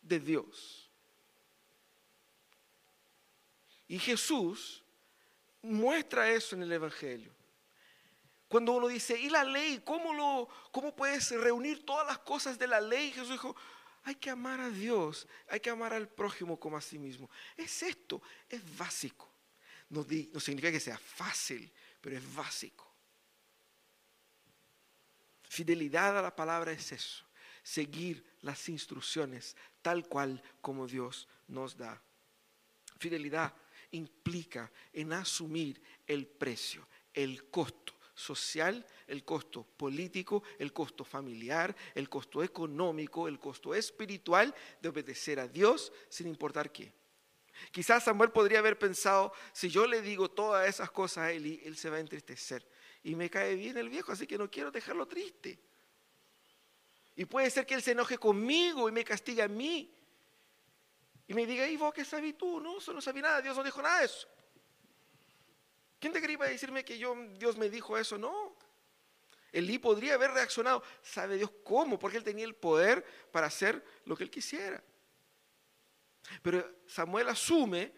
de 0.02 0.20
Dios. 0.20 0.90
Y 3.88 4.00
Jesús 4.00 4.84
muestra 5.62 6.32
eso 6.32 6.56
en 6.56 6.64
el 6.64 6.72
Evangelio. 6.72 7.32
Cuando 8.48 8.72
uno 8.72 8.88
dice, 8.88 9.16
¿y 9.16 9.30
la 9.30 9.44
ley? 9.44 9.80
¿Cómo, 9.86 10.12
lo, 10.12 10.50
¿Cómo 10.72 10.96
puedes 10.96 11.30
reunir 11.40 11.86
todas 11.86 12.08
las 12.08 12.18
cosas 12.18 12.58
de 12.58 12.66
la 12.66 12.82
ley? 12.82 13.12
Jesús 13.12 13.30
dijo, 13.30 13.56
hay 14.06 14.16
que 14.16 14.32
amar 14.32 14.60
a 14.60 14.72
Dios, 14.72 15.28
hay 15.50 15.60
que 15.60 15.70
amar 15.70 15.94
al 15.94 16.10
prójimo 16.10 16.60
como 16.60 16.78
a 16.78 16.82
sí 16.82 16.98
mismo. 16.98 17.30
Es 17.56 17.84
esto, 17.84 18.24
es 18.50 18.76
básico. 18.76 19.30
No, 19.88 20.04
no 20.34 20.40
significa 20.40 20.72
que 20.72 20.80
sea 20.80 20.98
fácil, 20.98 21.72
pero 22.02 22.18
es 22.18 22.34
básico. 22.36 22.89
Fidelidad 25.50 26.18
a 26.18 26.22
la 26.22 26.36
palabra 26.36 26.72
es 26.72 26.91
eso, 26.91 27.26
seguir 27.64 28.24
las 28.41 28.70
instrucciones 28.70 29.58
tal 29.82 30.08
cual 30.08 30.41
como 30.62 30.88
Dios 30.88 31.28
nos 31.47 31.76
da. 31.76 32.00
Fidelidad 33.00 33.52
implica 33.91 34.72
en 34.93 35.12
asumir 35.12 35.82
el 36.06 36.28
precio, 36.28 36.88
el 37.12 37.50
costo 37.50 37.95
social, 38.14 38.86
el 39.08 39.26
costo 39.26 39.64
político, 39.64 40.43
el 40.60 40.72
costo 40.72 41.04
familiar, 41.04 41.76
el 41.95 42.10
costo 42.10 42.43
económico, 42.43 43.28
el 43.28 43.39
costo 43.39 43.74
espiritual 43.74 44.54
de 44.80 44.89
obedecer 44.89 45.39
a 45.39 45.47
Dios 45.47 45.91
sin 46.10 46.28
importar 46.28 46.72
qué. 46.72 46.93
Quizás 47.72 48.04
Samuel 48.04 48.30
podría 48.30 48.60
haber 48.60 48.78
pensado, 48.78 49.34
si 49.52 49.70
yo 49.70 49.88
le 49.88 50.04
digo 50.04 50.30
todas 50.30 50.70
esas 50.70 50.91
cosas 50.91 51.24
a 51.24 51.32
él, 51.32 51.60
él 51.64 51.76
se 51.76 51.89
va 51.89 51.97
a 51.97 52.02
entristecer. 52.02 52.64
Y 53.04 53.16
me 53.16 53.30
cae 53.30 53.56
bien 53.56 53.78
el 53.78 53.89
viejo, 53.89 54.12
así 54.12 54.28
que 54.28 54.38
no 54.38 54.50
quiero 54.50 54.72
dejarlo 54.72 55.08
triste. 55.08 55.60
Y 57.16 57.26
puede 57.26 57.50
ser 57.50 57.66
que 57.66 57.74
él 57.74 57.82
se 57.82 57.91
enoje 57.91 58.18
conmigo 58.18 58.88
y 58.88 58.91
me 58.91 59.04
castigue 59.04 59.41
a 59.41 59.47
mí. 59.47 59.93
Y 61.28 61.34
me 61.34 61.45
diga, 61.45 61.68
¿y 61.68 61.78
vos 61.78 61.93
qué 61.93 62.04
sabes 62.04 62.38
tú? 62.38 62.60
No, 62.60 62.78
eso 62.78 62.93
no 62.93 63.02
sabía 63.02 63.24
nada, 63.24 63.41
Dios 63.41 63.56
no 63.56 63.64
dijo 63.64 63.82
nada 63.82 64.00
de 64.00 64.06
eso. 64.06 64.28
¿Quién 66.00 66.14
te 66.14 66.22
quería 66.22 66.38
decirme 66.39 66.86
que 66.86 66.97
yo, 66.97 67.16
Dios 67.38 67.58
me 67.58 67.70
dijo 67.70 67.97
eso? 67.97 68.18
No. 68.18 68.56
Elí 69.52 69.80
podría 69.80 70.14
haber 70.14 70.32
reaccionado. 70.32 70.82
¿Sabe 71.02 71.38
Dios 71.38 71.52
cómo? 71.64 72.00
Porque 72.00 72.18
él 72.18 72.24
tenía 72.24 72.45
el 72.45 72.56
poder 72.56 73.04
para 73.32 73.47
hacer 73.47 73.84
lo 74.06 74.16
que 74.16 74.24
él 74.24 74.32
quisiera. 74.32 74.82
Pero 76.41 76.78
Samuel 76.88 77.28
asume 77.30 77.93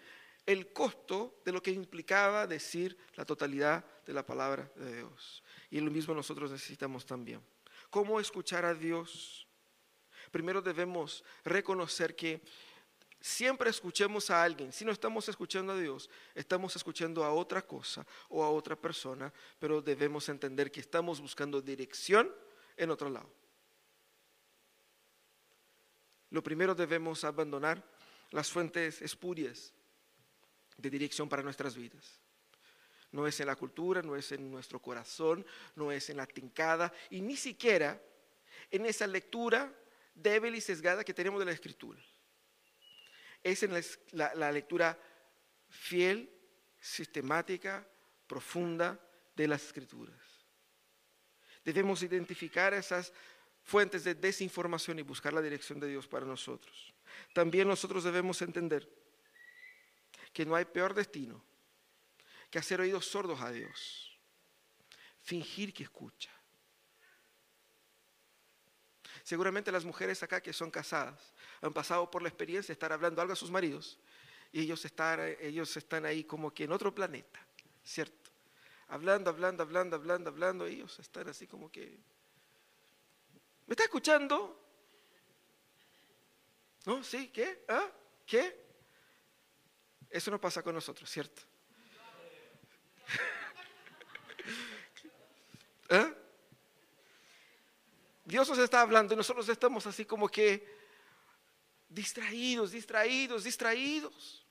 el 0.52 0.74
costo 0.74 1.42
de 1.46 1.52
lo 1.52 1.62
que 1.62 1.72
implicaba 1.72 2.48
decir 2.48 2.98
la 3.16 3.26
totalidad 3.26 3.86
de 4.06 4.14
la 4.14 4.26
palabra 4.26 4.72
de 4.76 4.98
Dios. 4.98 5.44
Y 5.70 5.80
lo 5.80 5.92
mismo 5.92 6.14
nosotros 6.14 6.52
necesitamos 6.52 7.06
también. 7.06 7.42
¿Cómo 7.90 8.20
escuchar 8.20 8.66
a 8.66 8.74
Dios? 8.74 9.48
Primero 10.32 10.62
debemos 10.62 11.24
reconocer 11.44 12.16
que 12.16 12.42
siempre 13.20 13.70
escuchemos 13.70 14.30
a 14.30 14.44
alguien. 14.44 14.72
Si 14.72 14.84
no 14.84 14.92
estamos 14.92 15.28
escuchando 15.30 15.74
a 15.74 15.78
Dios, 15.78 16.10
estamos 16.34 16.76
escuchando 16.76 17.24
a 17.24 17.34
otra 17.34 17.62
cosa 17.62 18.06
o 18.30 18.44
a 18.44 18.50
otra 18.50 18.76
persona, 18.76 19.32
pero 19.60 19.82
debemos 19.82 20.28
entender 20.30 20.72
que 20.72 20.80
estamos 20.80 21.22
buscando 21.22 21.62
dirección 21.62 22.34
en 22.78 22.90
otro 22.90 23.10
lado. 23.10 23.30
Lo 26.30 26.42
primero 26.42 26.74
debemos 26.74 27.24
abandonar 27.24 27.84
las 28.32 28.50
fuentes 28.50 29.02
espurias 29.02 29.74
de 30.82 30.90
dirección 30.90 31.30
para 31.30 31.44
nuestras 31.44 31.76
vidas. 31.76 32.20
No 33.12 33.28
es 33.28 33.40
en 33.40 33.48
la 33.48 33.56
cultura, 33.56 34.02
no 34.02 34.16
es 34.16 34.32
en 34.32 34.50
nuestro 34.50 34.82
corazón, 34.82 35.46
no 35.76 35.92
es 35.92 36.10
en 36.10 36.18
la 36.18 36.26
tincada 36.26 36.94
y 37.10 37.22
ni 37.22 37.36
siquiera 37.36 38.02
en 38.70 38.86
esa 38.86 39.06
lectura 39.06 39.74
débil 40.16 40.56
y 40.56 40.62
sesgada 40.62 41.04
que 41.04 41.14
tenemos 41.14 41.40
de 41.40 41.46
la 41.46 41.52
escritura 41.52 42.02
es 43.44 43.64
en 43.64 43.72
la, 44.12 44.52
lectura 44.52 44.98
fiel, 45.70 46.30
sistemática, 46.80 47.88
profunda 48.28 49.00
de 49.36 49.48
las 49.48 49.64
escrituras. 49.66 50.16
Debemos 51.64 52.04
identificar 52.04 52.74
esas 52.74 53.14
fuentes 53.64 54.04
de 54.04 54.16
desinformación 54.16 55.00
y 55.00 55.04
buscar 55.04 55.34
la 55.34 55.42
dirección 55.42 55.80
de 55.80 55.88
Dios 55.88 56.08
para 56.08 56.26
nosotros. 56.26 56.94
También 57.34 57.68
nosotros 57.68 58.04
debemos 58.04 58.42
entender 58.42 58.90
que 60.34 60.46
no 60.46 60.56
hay 60.56 60.66
peor 60.66 60.94
destino 60.94 61.44
que 62.50 62.60
hacer 62.60 62.82
oídos 62.82 63.06
sordos 63.06 63.40
a 63.42 63.50
Dios, 63.52 64.18
fingir 65.22 65.74
que 65.74 65.84
escucha. 65.84 66.30
Seguramente 69.24 69.72
las 69.72 69.86
mujeres 69.86 70.22
acá 70.24 70.42
que 70.42 70.52
son 70.52 70.70
casadas 70.70 71.34
han 71.62 71.74
pasado 71.74 72.12
por 72.12 72.22
la 72.22 72.28
experiencia 72.28 72.68
de 72.68 72.74
estar 72.74 72.92
hablando 72.92 73.22
algo 73.22 73.34
a 73.34 73.38
sus 73.38 73.52
maridos 73.52 73.98
y 74.52 74.62
ellos 74.62 74.84
están, 74.84 75.20
ellos 75.40 75.76
están 75.78 76.06
ahí 76.06 76.24
como 76.24 76.54
que 76.54 76.66
en 76.66 76.72
otro 76.74 76.94
planeta, 76.94 77.40
¿cierto? 77.84 78.32
Hablando, 78.90 79.30
hablando, 79.30 79.64
hablando, 79.64 79.96
hablando, 79.96 80.30
hablando, 80.30 80.66
ellos 80.66 81.00
están 81.00 81.30
así 81.30 81.48
como 81.48 81.72
que... 81.72 81.98
¿Me 83.68 83.74
está 83.74 83.84
escuchando? 83.84 84.60
¿No? 86.86 87.02
¿Sí? 87.02 87.30
¿Qué? 87.30 87.64
¿Ah? 87.70 87.90
¿Qué? 88.26 88.61
Eso 90.12 90.30
no 90.30 90.40
pasa 90.40 90.62
con 90.62 90.76
nosotros, 90.76 91.10
¿cierto? 91.10 91.42
¿Ah? 95.90 96.14
Dios 98.26 98.48
nos 98.48 98.60
está 98.60 98.82
hablando 98.82 99.14
y 99.14 99.18
nosotros 99.18 99.50
estamos 99.50 99.86
así 99.88 100.06
como 100.06 100.30
que 100.30 100.66
distraídos, 101.90 102.72
distraídos, 102.72 103.44
distraídos. 103.44 104.46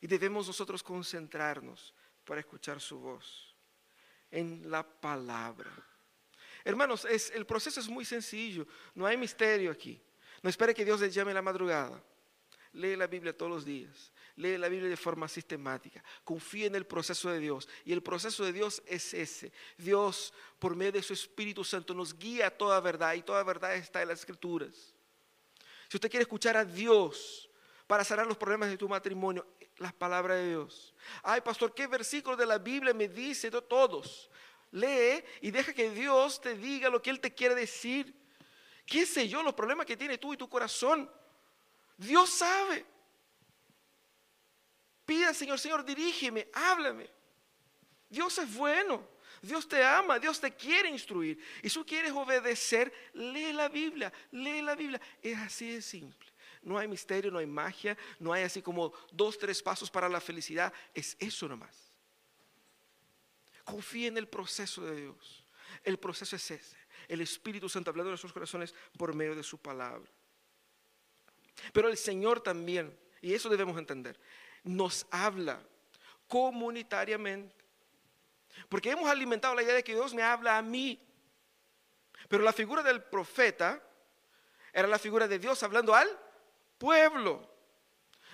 Y 0.00 0.06
debemos 0.06 0.46
nosotros 0.46 0.82
concentrarnos 0.82 1.94
para 2.24 2.40
escuchar 2.40 2.80
su 2.80 2.98
voz 2.98 3.54
en 4.30 4.70
la 4.70 4.82
palabra. 4.82 5.70
Hermanos, 6.62 7.06
el 7.06 7.46
proceso 7.46 7.80
es 7.80 7.88
muy 7.88 8.04
sencillo, 8.04 8.66
no 8.94 9.06
hay 9.06 9.16
misterio 9.16 9.70
aquí. 9.70 10.02
No 10.42 10.50
espere 10.50 10.74
que 10.74 10.84
Dios 10.84 11.00
le 11.00 11.10
llame 11.10 11.32
la 11.32 11.40
madrugada. 11.40 12.02
Lee 12.74 12.96
la 12.96 13.06
Biblia 13.06 13.36
todos 13.36 13.50
los 13.50 13.64
días. 13.64 14.12
Lee 14.36 14.58
la 14.58 14.68
Biblia 14.68 14.90
de 14.90 14.96
forma 14.96 15.28
sistemática. 15.28 16.02
Confía 16.24 16.66
en 16.66 16.74
el 16.74 16.86
proceso 16.86 17.30
de 17.30 17.38
Dios. 17.38 17.68
Y 17.84 17.92
el 17.92 18.02
proceso 18.02 18.44
de 18.44 18.52
Dios 18.52 18.82
es 18.86 19.14
ese. 19.14 19.52
Dios, 19.78 20.34
por 20.58 20.74
medio 20.74 20.92
de 20.92 21.02
su 21.02 21.12
Espíritu 21.12 21.64
Santo, 21.64 21.94
nos 21.94 22.18
guía 22.18 22.48
a 22.48 22.50
toda 22.50 22.80
verdad. 22.80 23.14
Y 23.14 23.22
toda 23.22 23.42
verdad 23.44 23.74
está 23.76 24.02
en 24.02 24.08
las 24.08 24.20
Escrituras. 24.20 24.94
Si 25.88 25.96
usted 25.96 26.10
quiere 26.10 26.22
escuchar 26.22 26.56
a 26.56 26.64
Dios 26.64 27.48
para 27.86 28.02
sanar 28.02 28.26
los 28.26 28.36
problemas 28.36 28.68
de 28.68 28.76
tu 28.76 28.88
matrimonio, 28.88 29.46
las 29.78 29.92
palabras 29.92 30.38
de 30.38 30.48
Dios. 30.48 30.94
Ay, 31.22 31.40
pastor, 31.40 31.72
¿qué 31.72 31.86
versículo 31.86 32.36
de 32.36 32.46
la 32.46 32.58
Biblia 32.58 32.92
me 32.92 33.08
dice? 33.08 33.50
Todos. 33.50 34.30
Lee 34.72 35.22
y 35.42 35.52
deja 35.52 35.72
que 35.72 35.90
Dios 35.90 36.40
te 36.40 36.56
diga 36.56 36.88
lo 36.88 37.00
que 37.00 37.10
Él 37.10 37.20
te 37.20 37.32
quiere 37.32 37.54
decir. 37.54 38.12
¿Qué 38.84 39.06
sé 39.06 39.28
yo? 39.28 39.44
Los 39.44 39.54
problemas 39.54 39.86
que 39.86 39.96
tiene 39.96 40.18
tú 40.18 40.34
y 40.34 40.36
tu 40.36 40.48
corazón. 40.48 41.08
Dios 41.96 42.30
sabe. 42.30 42.84
Pida, 45.04 45.34
Señor, 45.34 45.58
Señor, 45.58 45.84
dirígeme, 45.84 46.48
háblame. 46.52 47.10
Dios 48.08 48.38
es 48.38 48.54
bueno. 48.54 49.14
Dios 49.42 49.68
te 49.68 49.84
ama, 49.84 50.18
Dios 50.18 50.40
te 50.40 50.54
quiere 50.54 50.88
instruir. 50.88 51.38
Y 51.62 51.68
si 51.68 51.74
tú 51.74 51.84
quieres 51.84 52.12
obedecer, 52.12 52.92
lee 53.12 53.52
la 53.52 53.68
Biblia, 53.68 54.12
lee 54.30 54.62
la 54.62 54.74
Biblia. 54.74 55.00
Es 55.22 55.38
así 55.38 55.70
de 55.70 55.82
simple. 55.82 56.32
No 56.62 56.78
hay 56.78 56.88
misterio, 56.88 57.30
no 57.30 57.38
hay 57.38 57.46
magia, 57.46 57.96
no 58.18 58.32
hay 58.32 58.42
así 58.44 58.62
como 58.62 58.92
dos, 59.12 59.38
tres 59.38 59.62
pasos 59.62 59.90
para 59.90 60.08
la 60.08 60.20
felicidad. 60.20 60.72
Es 60.94 61.14
eso 61.20 61.46
nomás. 61.46 61.92
Confía 63.64 64.08
en 64.08 64.16
el 64.16 64.28
proceso 64.28 64.82
de 64.82 64.96
Dios. 65.02 65.44
El 65.82 65.98
proceso 65.98 66.36
es 66.36 66.50
ese. 66.50 66.76
El 67.06 67.20
Espíritu 67.20 67.68
Santo 67.68 67.90
hablando 67.90 68.08
en 68.08 68.12
nuestros 68.12 68.32
corazones 68.32 68.74
por 68.96 69.14
medio 69.14 69.34
de 69.34 69.42
su 69.42 69.58
palabra. 69.58 70.10
Pero 71.72 71.88
el 71.88 71.96
Señor 71.96 72.40
también, 72.40 72.96
y 73.20 73.34
eso 73.34 73.48
debemos 73.48 73.78
entender, 73.78 74.18
nos 74.62 75.06
habla 75.10 75.62
comunitariamente. 76.28 77.64
Porque 78.68 78.90
hemos 78.90 79.08
alimentado 79.08 79.54
la 79.54 79.62
idea 79.62 79.74
de 79.74 79.84
que 79.84 79.94
Dios 79.94 80.14
me 80.14 80.22
habla 80.22 80.58
a 80.58 80.62
mí. 80.62 81.00
Pero 82.28 82.42
la 82.42 82.52
figura 82.52 82.82
del 82.82 83.02
profeta 83.02 83.82
era 84.72 84.88
la 84.88 84.98
figura 84.98 85.28
de 85.28 85.38
Dios 85.38 85.62
hablando 85.62 85.94
al 85.94 86.08
pueblo. 86.78 87.48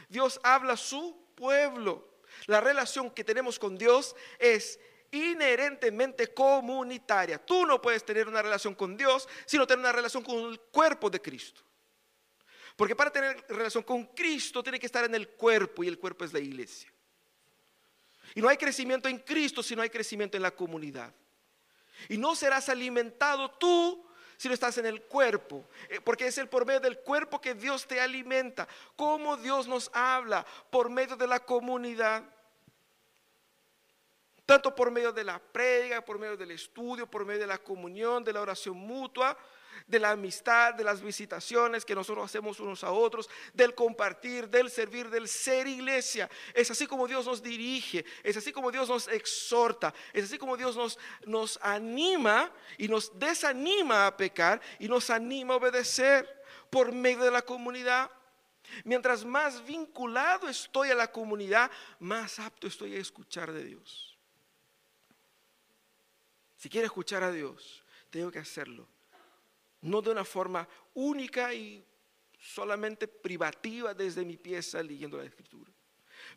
Dios 0.08 0.40
habla 0.42 0.74
a 0.74 0.76
su 0.76 1.26
pueblo. 1.34 2.20
La 2.46 2.60
relación 2.60 3.10
que 3.10 3.24
tenemos 3.24 3.58
con 3.58 3.76
Dios 3.76 4.14
es 4.38 4.78
inherentemente 5.10 6.32
comunitaria. 6.32 7.44
Tú 7.44 7.66
no 7.66 7.80
puedes 7.80 8.04
tener 8.04 8.28
una 8.28 8.42
relación 8.42 8.74
con 8.74 8.96
Dios 8.96 9.28
sino 9.46 9.66
tener 9.66 9.80
una 9.80 9.92
relación 9.92 10.22
con 10.22 10.38
el 10.50 10.60
cuerpo 10.60 11.10
de 11.10 11.20
Cristo. 11.20 11.62
Porque 12.80 12.96
para 12.96 13.12
tener 13.12 13.44
relación 13.50 13.82
con 13.82 14.06
Cristo 14.06 14.62
tiene 14.62 14.80
que 14.80 14.86
estar 14.86 15.04
en 15.04 15.14
el 15.14 15.28
cuerpo 15.28 15.84
y 15.84 15.88
el 15.88 15.98
cuerpo 15.98 16.24
es 16.24 16.32
la 16.32 16.38
iglesia. 16.38 16.90
Y 18.34 18.40
no 18.40 18.48
hay 18.48 18.56
crecimiento 18.56 19.06
en 19.06 19.18
Cristo 19.18 19.62
si 19.62 19.76
no 19.76 19.82
hay 19.82 19.90
crecimiento 19.90 20.38
en 20.38 20.42
la 20.42 20.50
comunidad. 20.50 21.12
Y 22.08 22.16
no 22.16 22.34
serás 22.34 22.70
alimentado 22.70 23.50
tú 23.50 24.02
si 24.38 24.48
no 24.48 24.54
estás 24.54 24.78
en 24.78 24.86
el 24.86 25.02
cuerpo, 25.02 25.68
eh, 25.90 26.00
porque 26.00 26.26
es 26.26 26.38
el 26.38 26.48
por 26.48 26.64
medio 26.64 26.80
del 26.80 27.00
cuerpo 27.00 27.38
que 27.38 27.52
Dios 27.52 27.86
te 27.86 28.00
alimenta. 28.00 28.66
Cómo 28.96 29.36
Dios 29.36 29.68
nos 29.68 29.90
habla 29.92 30.46
por 30.70 30.88
medio 30.88 31.16
de 31.16 31.26
la 31.26 31.40
comunidad 31.40 32.24
tanto 34.46 34.74
por 34.74 34.90
medio 34.90 35.12
de 35.12 35.22
la 35.22 35.38
predica, 35.38 36.02
por 36.02 36.18
medio 36.18 36.36
del 36.36 36.52
estudio, 36.52 37.06
por 37.06 37.26
medio 37.26 37.42
de 37.42 37.46
la 37.46 37.58
comunión, 37.58 38.24
de 38.24 38.32
la 38.32 38.40
oración 38.40 38.76
mutua, 38.78 39.36
de 39.90 39.98
la 39.98 40.12
amistad, 40.12 40.74
de 40.74 40.84
las 40.84 41.02
visitaciones 41.02 41.84
que 41.84 41.94
nosotros 41.94 42.24
hacemos 42.24 42.60
unos 42.60 42.84
a 42.84 42.92
otros, 42.92 43.28
del 43.52 43.74
compartir, 43.74 44.48
del 44.48 44.70
servir, 44.70 45.10
del 45.10 45.26
ser 45.26 45.66
iglesia. 45.66 46.30
Es 46.54 46.70
así 46.70 46.86
como 46.86 47.08
Dios 47.08 47.26
nos 47.26 47.42
dirige, 47.42 48.04
es 48.22 48.36
así 48.36 48.52
como 48.52 48.70
Dios 48.70 48.88
nos 48.88 49.08
exhorta, 49.08 49.92
es 50.12 50.24
así 50.24 50.38
como 50.38 50.56
Dios 50.56 50.76
nos, 50.76 50.98
nos 51.26 51.58
anima 51.62 52.52
y 52.78 52.86
nos 52.88 53.18
desanima 53.18 54.06
a 54.06 54.16
pecar 54.16 54.60
y 54.78 54.88
nos 54.88 55.10
anima 55.10 55.54
a 55.54 55.56
obedecer 55.56 56.42
por 56.70 56.92
medio 56.92 57.24
de 57.24 57.32
la 57.32 57.42
comunidad. 57.42 58.10
Mientras 58.84 59.24
más 59.24 59.64
vinculado 59.66 60.48
estoy 60.48 60.90
a 60.90 60.94
la 60.94 61.10
comunidad, 61.10 61.70
más 61.98 62.38
apto 62.38 62.68
estoy 62.68 62.94
a 62.94 63.00
escuchar 63.00 63.50
de 63.52 63.64
Dios. 63.64 64.16
Si 66.56 66.68
quiero 66.68 66.86
escuchar 66.86 67.24
a 67.24 67.32
Dios, 67.32 67.82
tengo 68.10 68.30
que 68.30 68.38
hacerlo. 68.38 68.86
No 69.82 70.02
de 70.02 70.10
una 70.10 70.24
forma 70.24 70.68
única 70.94 71.54
y 71.54 71.84
solamente 72.38 73.06
privativa 73.06 73.94
desde 73.94 74.24
mi 74.24 74.36
pieza 74.36 74.82
leyendo 74.82 75.18
la 75.18 75.24
escritura. 75.24 75.70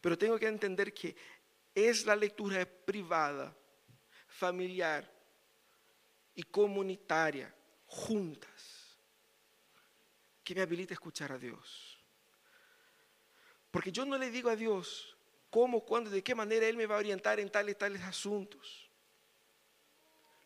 Pero 0.02 0.18
tengo 0.18 0.38
que 0.38 0.48
entender 0.48 0.94
que 0.94 1.16
es 1.74 2.06
la 2.06 2.16
lectura 2.16 2.66
privada, 2.66 3.56
familiar 4.28 5.10
y 6.36 6.44
comunitaria, 6.44 7.54
juntas, 7.86 8.98
que 10.44 10.56
me 10.56 10.62
habilita 10.62 10.94
a 10.94 10.96
escuchar 10.96 11.32
a 11.32 11.38
Dios. 11.38 12.00
Porque 13.72 13.91
yo 13.91 14.06
no 14.06 14.18
le 14.18 14.30
digo 14.30 14.50
a 14.50 14.56
Dios 14.56 15.18
cómo, 15.50 15.84
cuándo, 15.84 16.10
de 16.10 16.24
qué 16.24 16.36
manera 16.36 16.68
Él 16.68 16.78
me 16.78 16.86
va 16.86 16.96
a 16.96 17.00
orientar 17.00 17.39
en 17.39 17.50
tales, 17.50 17.78
tales 17.78 18.02
asuntos. 18.02 18.89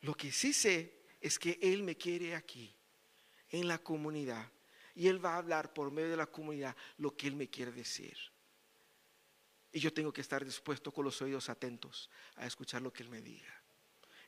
Lo 0.02 0.14
que 0.14 0.32
sí 0.32 0.54
sé 0.54 1.02
es 1.20 1.40
que 1.40 1.58
Él 1.62 1.84
me 1.84 1.98
quiere 1.98 2.36
aquí, 2.36 2.77
en 3.52 3.68
la 3.68 3.78
comunidad. 3.78 4.52
Y 4.96 5.08
Él 5.08 5.24
va 5.24 5.36
a 5.36 5.38
hablar 5.38 5.74
por 5.74 5.92
medio 5.92 6.10
de 6.10 6.18
la 6.18 6.26
comunidad 6.26 6.76
lo 6.98 7.16
que 7.16 7.28
Él 7.28 7.36
me 7.36 7.50
quiere 7.50 7.72
decir. 7.72 8.18
Y 9.72 9.80
yo 9.80 9.94
tengo 9.94 10.12
que 10.12 10.22
estar 10.22 10.44
dispuesto 10.44 10.92
con 10.92 11.06
los 11.06 11.22
oídos 11.22 11.50
atentos 11.50 12.10
a 12.36 12.48
escuchar 12.48 12.82
lo 12.82 12.92
que 12.92 13.04
Él 13.04 13.10
me 13.10 13.22
diga. 13.22 13.54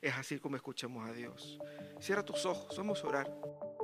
Es 0.00 0.14
así 0.14 0.38
como 0.38 0.56
escuchamos 0.56 1.08
a 1.08 1.12
Dios. 1.12 1.58
Cierra 2.00 2.24
tus 2.24 2.46
ojos, 2.46 2.76
vamos 2.76 3.02
a 3.02 3.06
orar. 3.06 3.79